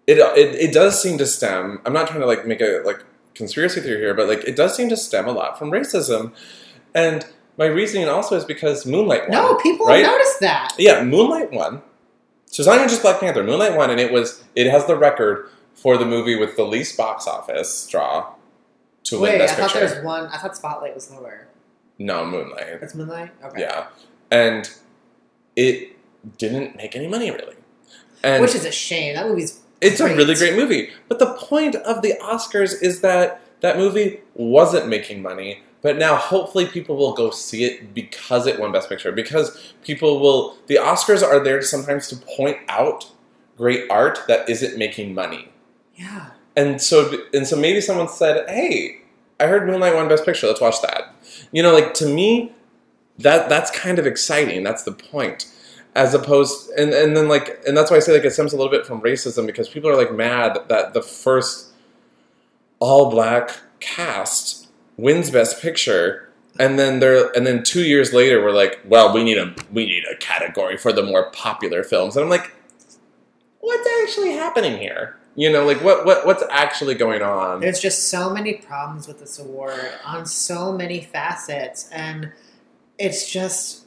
it, 0.05 0.17
it 0.19 0.55
it 0.69 0.73
does 0.73 1.01
seem 1.01 1.17
to 1.17 1.25
stem. 1.25 1.81
I'm 1.85 1.93
not 1.93 2.07
trying 2.07 2.19
to 2.21 2.27
like 2.27 2.45
make 2.45 2.61
a 2.61 2.81
like 2.85 3.03
conspiracy 3.33 3.81
theory 3.81 3.99
here, 4.01 4.13
but 4.13 4.27
like 4.27 4.43
it 4.43 4.55
does 4.55 4.75
seem 4.75 4.89
to 4.89 4.97
stem 4.97 5.27
a 5.27 5.31
lot 5.31 5.57
from 5.57 5.71
racism, 5.71 6.31
and 6.93 7.25
my 7.57 7.65
reasoning 7.65 8.07
also 8.07 8.35
is 8.35 8.45
because 8.45 8.85
Moonlight 8.85 9.29
won. 9.29 9.31
no, 9.31 9.55
people 9.57 9.87
right? 9.87 10.03
noticed 10.05 10.39
that. 10.41 10.75
Yeah, 10.77 11.03
Moonlight 11.03 11.51
won. 11.51 11.81
So 12.53 12.61
it's 12.61 12.67
not 12.67 12.75
even 12.75 12.87
just 12.87 13.01
Black 13.01 13.19
Panther. 13.19 13.43
Moonlight 13.43 13.75
won, 13.75 13.89
and 13.89 13.99
it 13.99 14.11
was 14.11 14.43
it 14.55 14.69
has 14.69 14.85
the 14.85 14.95
record 14.95 15.49
for 15.73 15.97
the 15.97 16.05
movie 16.05 16.35
with 16.35 16.55
the 16.55 16.63
least 16.63 16.95
box 16.95 17.25
office 17.25 17.87
draw 17.87 18.31
to 19.05 19.19
win 19.19 19.39
Wait, 19.39 19.41
I 19.41 19.47
thought 19.47 19.71
Picture. 19.71 19.87
there 19.87 19.95
was 19.95 20.05
one. 20.05 20.25
I 20.27 20.37
thought 20.37 20.55
Spotlight 20.55 20.93
was 20.93 21.09
lower. 21.09 21.47
No, 21.97 22.23
Moonlight. 22.23 22.77
It's 22.83 22.93
Moonlight. 22.93 23.31
Okay. 23.43 23.61
Yeah, 23.61 23.87
and 24.29 24.69
it 25.55 25.97
didn't 26.37 26.75
make 26.75 26.95
any 26.95 27.07
money 27.07 27.31
really. 27.31 27.55
And 28.23 28.43
Which 28.43 28.53
is 28.53 28.65
a 28.65 28.71
shame. 28.71 29.15
That 29.15 29.27
movie's 29.27 29.59
It's 29.81 29.99
a 29.99 30.05
really 30.05 30.35
great 30.35 30.55
movie. 30.55 30.91
But 31.07 31.17
the 31.17 31.33
point 31.33 31.73
of 31.73 32.03
the 32.03 32.13
Oscars 32.21 32.79
is 32.83 33.01
that 33.01 33.41
that 33.61 33.77
movie 33.77 34.19
wasn't 34.35 34.87
making 34.89 35.23
money, 35.23 35.63
but 35.83 35.97
now 35.97 36.15
hopefully 36.15 36.65
people 36.65 36.95
will 36.95 37.13
go 37.13 37.29
see 37.29 37.65
it 37.65 37.93
because 37.93 38.47
it 38.47 38.59
won 38.59 38.71
Best 38.71 38.89
Picture. 38.89 39.11
Because 39.11 39.73
people 39.83 40.19
will. 40.19 40.57
The 40.67 40.75
Oscars 40.75 41.21
are 41.21 41.43
there 41.43 41.61
sometimes 41.61 42.07
to 42.07 42.15
point 42.15 42.57
out 42.69 43.11
great 43.57 43.83
art 43.91 44.19
that 44.27 44.49
isn't 44.49 44.77
making 44.79 45.13
money. 45.13 45.49
yeah. 45.95 46.31
And 46.55 46.81
so, 46.81 47.11
and 47.33 47.47
so 47.47 47.55
maybe 47.55 47.81
someone 47.81 48.07
said, 48.07 48.47
"Hey, 48.47 49.01
I 49.39 49.47
heard 49.47 49.67
Moonlight 49.67 49.95
won 49.95 50.07
Best 50.07 50.23
Picture. 50.25 50.47
Let's 50.47 50.61
watch 50.61 50.81
that." 50.83 51.13
You 51.51 51.63
know, 51.63 51.73
like 51.73 51.93
to 51.95 52.07
me, 52.07 52.51
that 53.19 53.49
that's 53.49 53.71
kind 53.71 53.99
of 53.99 54.07
exciting. 54.07 54.63
That's 54.63 54.83
the 54.83 54.91
point. 54.91 55.47
As 55.95 56.13
opposed, 56.13 56.69
and 56.77 56.93
and 56.93 57.17
then 57.17 57.27
like, 57.27 57.59
and 57.67 57.75
that's 57.75 57.91
why 57.91 57.97
I 57.97 57.99
say 58.01 58.13
like 58.13 58.23
it 58.23 58.31
stems 58.33 58.53
a 58.53 58.57
little 58.57 58.71
bit 58.71 58.85
from 58.85 59.01
racism 59.01 59.45
because 59.47 59.67
people 59.67 59.89
are 59.89 59.95
like 59.95 60.13
mad 60.13 60.59
that 60.69 60.93
the 60.93 61.01
first 61.01 61.71
all 62.79 63.09
black 63.09 63.59
cast 63.79 64.62
wins 64.97 65.29
Best 65.31 65.61
Picture. 65.61 66.29
And 66.59 66.77
then 66.77 66.99
they're, 66.99 67.31
and 67.35 67.47
then 67.47 67.63
two 67.63 67.81
years 67.83 68.13
later, 68.13 68.43
we're 68.43 68.51
like, 68.51 68.79
well, 68.85 69.11
we 69.13 69.23
need 69.23 69.39
a 69.39 69.55
we 69.71 69.85
need 69.87 70.03
a 70.05 70.15
category 70.17 70.77
for 70.77 70.93
the 70.93 71.01
more 71.01 71.31
popular 71.31 71.83
films. 71.83 72.15
And 72.15 72.23
I'm 72.23 72.29
like, 72.29 72.51
what's 73.59 73.87
actually 74.03 74.33
happening 74.33 74.77
here? 74.77 75.17
You 75.35 75.51
know, 75.51 75.65
like 75.65 75.81
what 75.81 76.05
what 76.05 76.27
what's 76.27 76.43
actually 76.51 76.93
going 76.93 77.23
on? 77.23 77.59
There's 77.61 77.79
just 77.79 78.09
so 78.09 78.29
many 78.29 78.53
problems 78.53 79.07
with 79.07 79.19
this 79.19 79.39
award 79.39 79.89
on 80.05 80.27
so 80.27 80.71
many 80.71 81.01
facets, 81.01 81.89
and 81.91 82.31
it's 82.99 83.27
just 83.31 83.85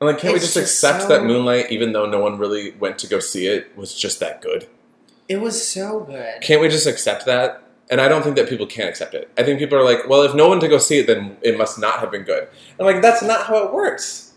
And 0.00 0.08
like, 0.08 0.18
can't 0.18 0.32
we 0.32 0.40
just 0.40 0.56
accept 0.56 1.02
so- 1.02 1.08
that 1.08 1.24
Moonlight, 1.24 1.70
even 1.70 1.92
though 1.92 2.06
no 2.06 2.18
one 2.18 2.38
really 2.38 2.70
went 2.72 2.98
to 3.00 3.06
go 3.06 3.18
see 3.20 3.46
it, 3.46 3.76
was 3.76 3.94
just 3.94 4.20
that 4.20 4.40
good? 4.40 4.66
it 5.28 5.40
was 5.40 5.66
so 5.68 6.00
good. 6.00 6.40
Can't 6.40 6.60
we 6.62 6.68
just 6.68 6.86
accept 6.86 7.26
that? 7.26 7.62
And 7.90 8.00
I 8.00 8.08
don't 8.08 8.22
think 8.22 8.34
that 8.36 8.48
people 8.48 8.66
can 8.66 8.88
accept 8.88 9.14
it. 9.14 9.30
I 9.38 9.44
think 9.44 9.58
people 9.60 9.78
are 9.78 9.84
like, 9.84 10.08
well, 10.08 10.22
if 10.22 10.34
no 10.34 10.48
one 10.48 10.58
to 10.60 10.66
go 10.68 10.78
see 10.78 10.98
it, 10.98 11.06
then 11.06 11.36
it 11.42 11.56
must 11.56 11.78
not 11.78 12.00
have 12.00 12.10
been 12.10 12.24
good. 12.24 12.48
And 12.78 12.86
like, 12.86 13.00
that's 13.00 13.22
not 13.22 13.46
how 13.46 13.58
it 13.64 13.72
works. 13.72 14.32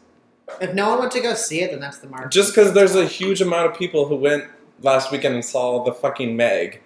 If 0.62 0.74
no 0.74 0.90
one 0.90 1.00
went 1.00 1.12
to 1.14 1.20
go 1.22 1.34
see 1.34 1.62
it, 1.62 1.72
then 1.72 1.80
that's 1.80 1.98
the 1.98 2.08
mark. 2.08 2.32
Just 2.32 2.54
because 2.54 2.74
there's 2.74 2.96
a 2.96 3.06
huge 3.06 3.42
amount 3.42 3.72
of 3.72 3.78
people 3.78 4.08
who 4.08 4.16
went 4.16 4.46
last 4.82 5.12
weekend 5.12 5.34
and 5.36 5.44
saw 5.46 5.84
the 5.84 5.94
fucking 5.94 6.36
Meg 6.36 6.82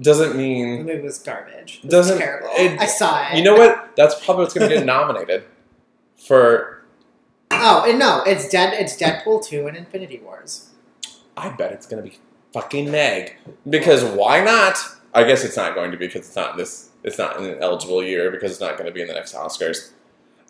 doesn't 0.00 0.36
mean 0.36 0.78
the 0.86 0.92
movie 0.94 1.02
was 1.02 1.18
garbage. 1.18 1.80
It 1.84 1.90
Doesn't- 1.90 2.18
terrible. 2.18 2.48
it- 2.56 2.80
I 2.80 2.86
saw 2.86 3.28
it. 3.30 3.36
you 3.36 3.44
know 3.44 3.54
what? 3.54 3.94
That's 3.96 4.22
probably 4.24 4.44
what's 4.44 4.54
going 4.54 4.68
to 4.68 4.74
get 4.76 4.84
nominated 4.86 5.44
for. 6.16 6.82
Oh, 7.50 7.84
and 7.88 7.98
no, 7.98 8.22
it's 8.26 8.48
dead. 8.48 8.72
It's 8.74 8.96
Deadpool 8.96 9.44
two 9.44 9.66
and 9.66 9.76
Infinity 9.76 10.20
Wars. 10.24 10.70
I 11.36 11.50
bet 11.50 11.72
it's 11.72 11.86
going 11.86 12.02
to 12.02 12.10
be 12.10 12.16
fucking 12.52 12.90
Meg 12.90 13.36
because 13.68 14.02
why 14.04 14.42
not? 14.42 14.78
I 15.14 15.24
guess 15.24 15.44
it's 15.44 15.56
not 15.56 15.74
going 15.74 15.90
to 15.90 15.96
be 15.96 16.06
because 16.06 16.26
it's 16.26 16.36
not 16.36 16.56
this. 16.56 16.90
It's 17.02 17.18
not 17.18 17.40
an 17.40 17.58
eligible 17.60 18.02
year 18.02 18.30
because 18.30 18.50
it's 18.52 18.60
not 18.60 18.78
going 18.78 18.86
to 18.86 18.92
be 18.92 19.02
in 19.02 19.08
the 19.08 19.14
next 19.14 19.34
Oscars. 19.34 19.90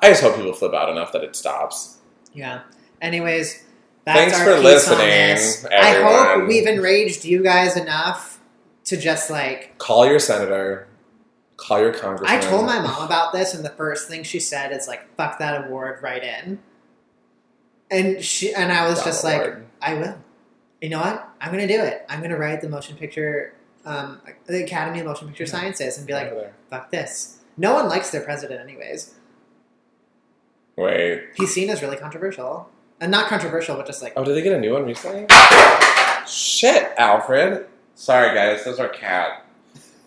I 0.00 0.10
just 0.10 0.22
hope 0.22 0.36
people 0.36 0.52
flip 0.52 0.74
out 0.74 0.88
enough 0.88 1.12
that 1.12 1.24
it 1.24 1.34
stops. 1.34 1.98
Yeah. 2.32 2.62
Anyways, 3.00 3.64
that's 4.04 4.18
Thanks 4.18 4.38
our 4.38 4.44
for 4.44 4.50
piece 4.62 4.88
on 4.88 4.98
listening, 4.98 5.08
this. 5.08 5.66
I 5.66 6.02
hope 6.02 6.48
we've 6.48 6.66
enraged 6.66 7.24
you 7.24 7.42
guys 7.42 7.76
enough 7.76 8.40
to 8.84 8.96
just 8.96 9.30
like. 9.30 9.78
Call 9.78 10.06
your 10.06 10.18
senator. 10.18 10.88
Call 11.56 11.80
your 11.80 11.92
congressman. 11.92 12.38
I 12.38 12.40
told 12.40 12.66
my 12.66 12.80
mom 12.80 13.04
about 13.04 13.32
this, 13.32 13.54
and 13.54 13.64
the 13.64 13.70
first 13.70 14.08
thing 14.08 14.24
she 14.24 14.40
said 14.40 14.72
is 14.72 14.88
like, 14.88 15.14
"Fuck 15.16 15.38
that 15.38 15.66
award 15.66 16.02
right 16.02 16.22
in." 16.22 16.58
And 17.90 18.24
she 18.24 18.52
and 18.52 18.72
I 18.72 18.88
was 18.88 18.96
Dumb 18.96 19.04
just 19.04 19.22
like. 19.22 19.56
"I 19.80 19.94
will." 19.94 20.18
you 20.82 20.88
know 20.88 20.98
what? 20.98 21.28
I'm 21.40 21.52
gonna 21.52 21.68
do 21.68 21.80
it. 21.80 22.04
I'm 22.08 22.20
gonna 22.20 22.36
write 22.36 22.60
the 22.60 22.68
motion 22.68 22.96
picture, 22.96 23.54
um, 23.84 24.20
the 24.46 24.62
Academy 24.64 25.00
of 25.00 25.06
Motion 25.06 25.28
Picture 25.28 25.44
Yeah. 25.44 25.50
Sciences, 25.50 25.98
and 25.98 26.06
be 26.06 26.12
like, 26.12 26.32
fuck 26.70 26.90
this. 26.90 27.38
No 27.56 27.74
one 27.74 27.88
likes 27.88 28.10
their 28.10 28.22
president, 28.22 28.60
anyways. 28.60 29.14
Wait. 30.76 31.24
He's 31.36 31.52
seen 31.52 31.68
as 31.70 31.82
really 31.82 31.96
controversial, 31.96 32.68
and 33.00 33.10
not 33.10 33.28
controversial, 33.28 33.76
but 33.76 33.86
just 33.86 34.02
like 34.02 34.12
Oh, 34.16 34.24
did 34.24 34.34
they 34.34 34.42
get 34.42 34.52
a 34.54 34.60
new 34.60 34.72
one 34.72 34.84
recently? 34.86 35.26
Shit, 36.26 36.92
Alfred. 36.96 37.66
Sorry, 37.94 38.34
guys. 38.34 38.64
That's 38.64 38.78
our 38.78 38.88
cat. 38.88 39.44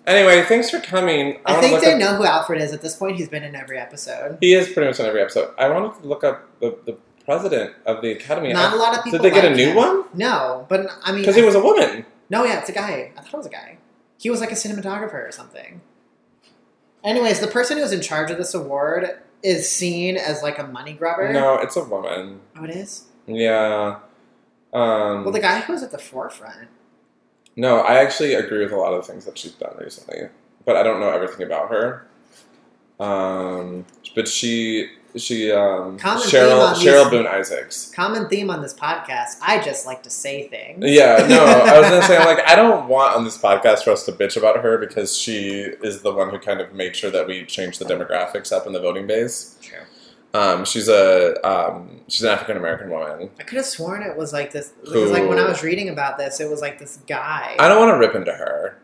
Anyway, 0.07 0.43
thanks 0.43 0.69
for 0.69 0.79
coming. 0.79 1.39
I 1.45 1.53
wanna 1.53 1.67
think 1.67 1.81
they 1.81 1.93
up- 1.93 1.99
know 1.99 2.15
who 2.15 2.25
Alfred 2.25 2.61
is 2.61 2.73
at 2.73 2.81
this 2.81 2.95
point. 2.95 3.17
He's 3.17 3.29
been 3.29 3.43
in 3.43 3.55
every 3.55 3.77
episode. 3.79 4.37
He 4.39 4.53
is 4.53 4.69
pretty 4.69 4.87
much 4.87 4.99
in 4.99 5.05
every 5.05 5.21
episode. 5.21 5.53
I 5.57 5.67
wanted 5.69 5.99
to 6.01 6.07
look 6.07 6.23
up 6.23 6.47
the, 6.59 6.77
the 6.85 6.95
president 7.25 7.73
of 7.85 8.01
the 8.01 8.11
academy. 8.11 8.53
Not 8.53 8.73
a 8.73 8.75
I- 8.75 8.79
lot 8.79 8.97
of 8.97 9.03
people. 9.03 9.19
Did 9.19 9.31
they 9.31 9.35
get 9.35 9.45
a 9.51 9.55
new 9.55 9.69
him. 9.69 9.75
one? 9.75 10.03
No, 10.13 10.65
but 10.69 10.87
I 11.03 11.11
mean, 11.11 11.21
Because 11.21 11.35
he 11.35 11.41
was 11.43 11.55
a 11.55 11.59
woman. 11.61 12.05
No, 12.29 12.43
yeah, 12.43 12.59
it's 12.59 12.69
a 12.69 12.73
guy. 12.73 13.11
I 13.17 13.21
thought 13.21 13.33
it 13.33 13.37
was 13.37 13.45
a 13.45 13.49
guy. 13.51 13.77
He 14.17 14.29
was 14.29 14.39
like 14.41 14.51
a 14.51 14.55
cinematographer 14.55 15.27
or 15.27 15.31
something. 15.31 15.81
Anyways, 17.03 17.39
the 17.39 17.47
person 17.47 17.77
who's 17.77 17.91
in 17.91 18.01
charge 18.01 18.31
of 18.31 18.37
this 18.37 18.53
award 18.53 19.19
is 19.43 19.71
seen 19.71 20.17
as 20.17 20.41
like 20.41 20.57
a 20.57 20.63
money 20.65 20.93
grubber. 20.93 21.31
No, 21.31 21.55
it's 21.55 21.75
a 21.75 21.83
woman. 21.83 22.39
Oh, 22.57 22.63
it 22.63 22.71
is? 22.71 23.05
Yeah. 23.27 23.99
Um, 24.73 25.23
Well, 25.23 25.31
the 25.31 25.39
guy 25.39 25.59
who 25.59 25.73
was 25.73 25.83
at 25.83 25.91
the 25.91 25.97
forefront. 25.99 26.67
no, 27.55 27.77
I 27.79 27.95
actually 27.95 28.33
agree 28.33 28.63
with 28.63 28.71
a 28.73 28.75
lot 28.77 28.93
of 28.93 29.05
the 29.05 29.11
things 29.11 29.25
that 29.25 29.37
she's 29.37 29.51
done 29.53 29.75
recently, 29.79 30.29
but 30.65 30.75
I 30.75 30.83
don't 30.83 30.99
know 30.99 31.09
everything 31.09 31.45
about 31.45 31.69
her. 31.69 32.07
Um, 32.99 33.85
but 34.15 34.27
she, 34.27 34.89
she, 35.17 35.51
um, 35.51 35.97
Common 35.97 36.23
theme 36.23 36.31
Cheryl, 36.41 36.67
on 36.67 36.75
Cheryl 36.75 37.09
Boone 37.09 37.27
Isaacs. 37.27 37.91
Common 37.95 38.27
theme 38.27 38.49
on 38.49 38.61
this 38.61 38.73
podcast. 38.73 39.37
I 39.41 39.61
just 39.63 39.85
like 39.85 40.03
to 40.03 40.09
say 40.09 40.47
things. 40.47 40.83
Yeah, 40.85 41.25
no, 41.27 41.43
I 41.43 41.79
was 41.79 41.89
gonna 41.89 42.03
say, 42.03 42.17
I'm 42.17 42.25
like, 42.25 42.39
I 42.47 42.55
don't 42.55 42.87
want 42.87 43.15
on 43.15 43.23
this 43.23 43.37
podcast 43.37 43.83
for 43.83 43.91
us 43.91 44.05
to 44.05 44.11
bitch 44.11 44.37
about 44.37 44.61
her 44.63 44.77
because 44.77 45.17
she 45.17 45.59
is 45.83 46.01
the 46.01 46.13
one 46.13 46.29
who 46.29 46.39
kind 46.39 46.59
of 46.61 46.73
made 46.73 46.95
sure 46.95 47.11
that 47.11 47.27
we 47.27 47.45
change 47.45 47.79
the 47.79 47.85
demographics 47.85 48.51
up 48.51 48.67
in 48.67 48.73
the 48.73 48.79
voting 48.79 49.07
base. 49.07 49.57
True. 49.61 49.79
Um, 50.33 50.65
she's 50.65 50.89
a 50.89 51.39
um, 51.47 52.01
she's 52.09 52.23
an 52.23 52.29
African 52.29 52.57
American 52.57 52.89
woman. 52.89 53.29
I 53.39 53.43
could 53.43 53.55
have 53.55 53.65
sworn 53.65 54.03
it 54.03 54.17
was 54.17 54.33
like 54.33 54.51
this. 54.51 54.73
Because 54.83 55.11
like 55.11 55.29
when 55.29 55.39
I 55.39 55.47
was 55.47 55.63
reading 55.63 55.87
about 55.89 56.17
this, 56.17 56.41
it 56.41 56.49
was 56.49 56.59
like 56.59 56.77
this 56.77 56.97
guy. 57.07 57.55
I 57.57 57.69
don't 57.69 57.79
want 57.79 57.93
to 57.95 57.97
rip 57.99 58.15
into 58.15 58.33
her 58.33 58.77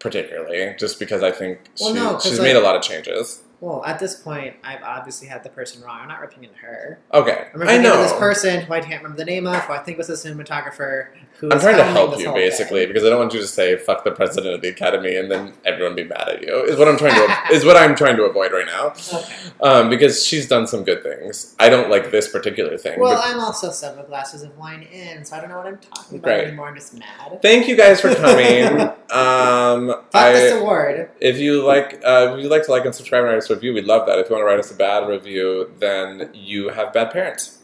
particularly, 0.00 0.74
just 0.78 0.98
because 0.98 1.22
I 1.22 1.30
think 1.30 1.58
Well, 1.80 1.88
she, 1.90 1.94
no, 1.94 2.18
she's 2.20 2.38
like- 2.38 2.46
made 2.48 2.56
a 2.56 2.60
lot 2.60 2.76
of 2.76 2.82
changes. 2.82 3.42
Well, 3.60 3.84
at 3.84 3.98
this 3.98 4.14
point, 4.14 4.54
I've 4.62 4.82
obviously 4.82 5.28
had 5.28 5.42
the 5.42 5.48
person 5.48 5.82
wrong. 5.82 5.98
I'm 6.00 6.08
not 6.08 6.20
ripping 6.20 6.44
into 6.44 6.56
her. 6.58 7.00
Okay, 7.12 7.48
I'm 7.52 7.60
I 7.62 7.64
ripping 7.64 7.82
know. 7.82 7.92
into 7.92 8.02
this 8.04 8.18
person 8.18 8.60
who 8.62 8.72
I 8.72 8.80
can't 8.80 9.02
remember 9.02 9.16
the 9.16 9.24
name 9.24 9.46
of, 9.46 9.56
who 9.62 9.72
I 9.72 9.78
think 9.78 9.98
was 9.98 10.08
a 10.08 10.12
cinematographer. 10.12 11.08
Who 11.38 11.50
I'm 11.52 11.60
trying 11.60 11.76
to 11.76 11.84
help 11.84 12.18
you 12.18 12.32
basically 12.32 12.80
thing. 12.80 12.88
because 12.88 13.04
I 13.04 13.10
don't 13.10 13.20
want 13.20 13.32
you 13.32 13.38
to 13.40 13.46
say 13.46 13.76
"fuck 13.76 14.02
the 14.02 14.10
president 14.10 14.54
of 14.54 14.60
the 14.60 14.68
academy" 14.68 15.14
and 15.14 15.30
then 15.30 15.52
everyone 15.64 15.94
be 15.94 16.02
mad 16.02 16.28
at 16.28 16.42
you. 16.42 16.64
Is 16.64 16.76
what 16.76 16.88
I'm 16.88 16.98
trying 16.98 17.14
to 17.14 17.36
is 17.54 17.64
what 17.64 17.76
I'm 17.76 17.94
trying 17.94 18.16
to 18.16 18.24
avoid 18.24 18.50
right 18.50 18.66
now. 18.66 18.88
Okay. 18.88 19.34
Um, 19.60 19.88
because 19.88 20.26
she's 20.26 20.48
done 20.48 20.66
some 20.66 20.82
good 20.82 21.04
things. 21.04 21.54
I 21.60 21.68
don't 21.68 21.90
like 21.90 22.10
this 22.10 22.26
particular 22.26 22.76
thing. 22.76 22.98
Well, 22.98 23.22
I'm 23.24 23.38
also 23.38 23.70
several 23.70 24.04
glasses 24.04 24.42
of 24.42 24.58
wine 24.58 24.82
in, 24.82 25.24
so 25.24 25.36
I 25.36 25.40
don't 25.40 25.50
know 25.50 25.58
what 25.58 25.66
I'm 25.66 25.78
talking 25.78 26.18
about 26.18 26.28
Great. 26.28 26.48
anymore. 26.48 26.68
I'm 26.68 26.74
just 26.74 26.94
mad. 26.94 27.40
thank 27.40 27.68
you 27.68 27.76
guys 27.76 28.00
for 28.00 28.12
coming. 28.16 28.80
um, 29.10 30.02
Fuck 30.10 30.32
this 30.32 30.60
award. 30.60 31.08
if 31.20 31.38
you 31.38 31.64
like, 31.64 32.00
uh, 32.04 32.34
if 32.34 32.42
you'd 32.42 32.50
like 32.50 32.64
to 32.64 32.72
like 32.72 32.84
and 32.84 32.92
subscribe 32.94 33.22
and 33.22 33.28
write 33.30 33.38
us 33.38 33.48
a 33.48 33.54
review, 33.54 33.74
we'd 33.74 33.84
love 33.84 34.06
that. 34.08 34.18
If 34.18 34.28
you 34.28 34.34
want 34.34 34.42
to 34.42 34.46
write 34.46 34.58
us 34.58 34.72
a 34.72 34.74
bad 34.74 35.08
review, 35.08 35.72
then 35.78 36.30
you 36.34 36.70
have 36.70 36.92
bad 36.92 37.12
parents. 37.12 37.58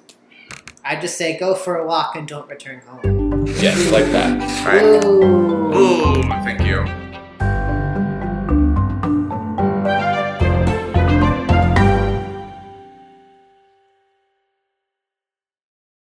I 0.85 1.01
just 1.01 1.17
say 1.17 1.37
go 1.39 1.55
for 1.55 1.77
a 1.77 1.87
walk 1.87 2.15
and 2.15 2.29
don't 2.29 2.49
return 2.49 2.81
home. 2.81 3.14
Yes, 3.65 3.91
like 3.91 4.05
that. 4.13 4.43
All 4.61 4.67
right. 4.67 5.05
Ooh. 5.07 5.75
Ooh, 5.75 6.23
thank 6.45 6.61
you. 6.67 7.04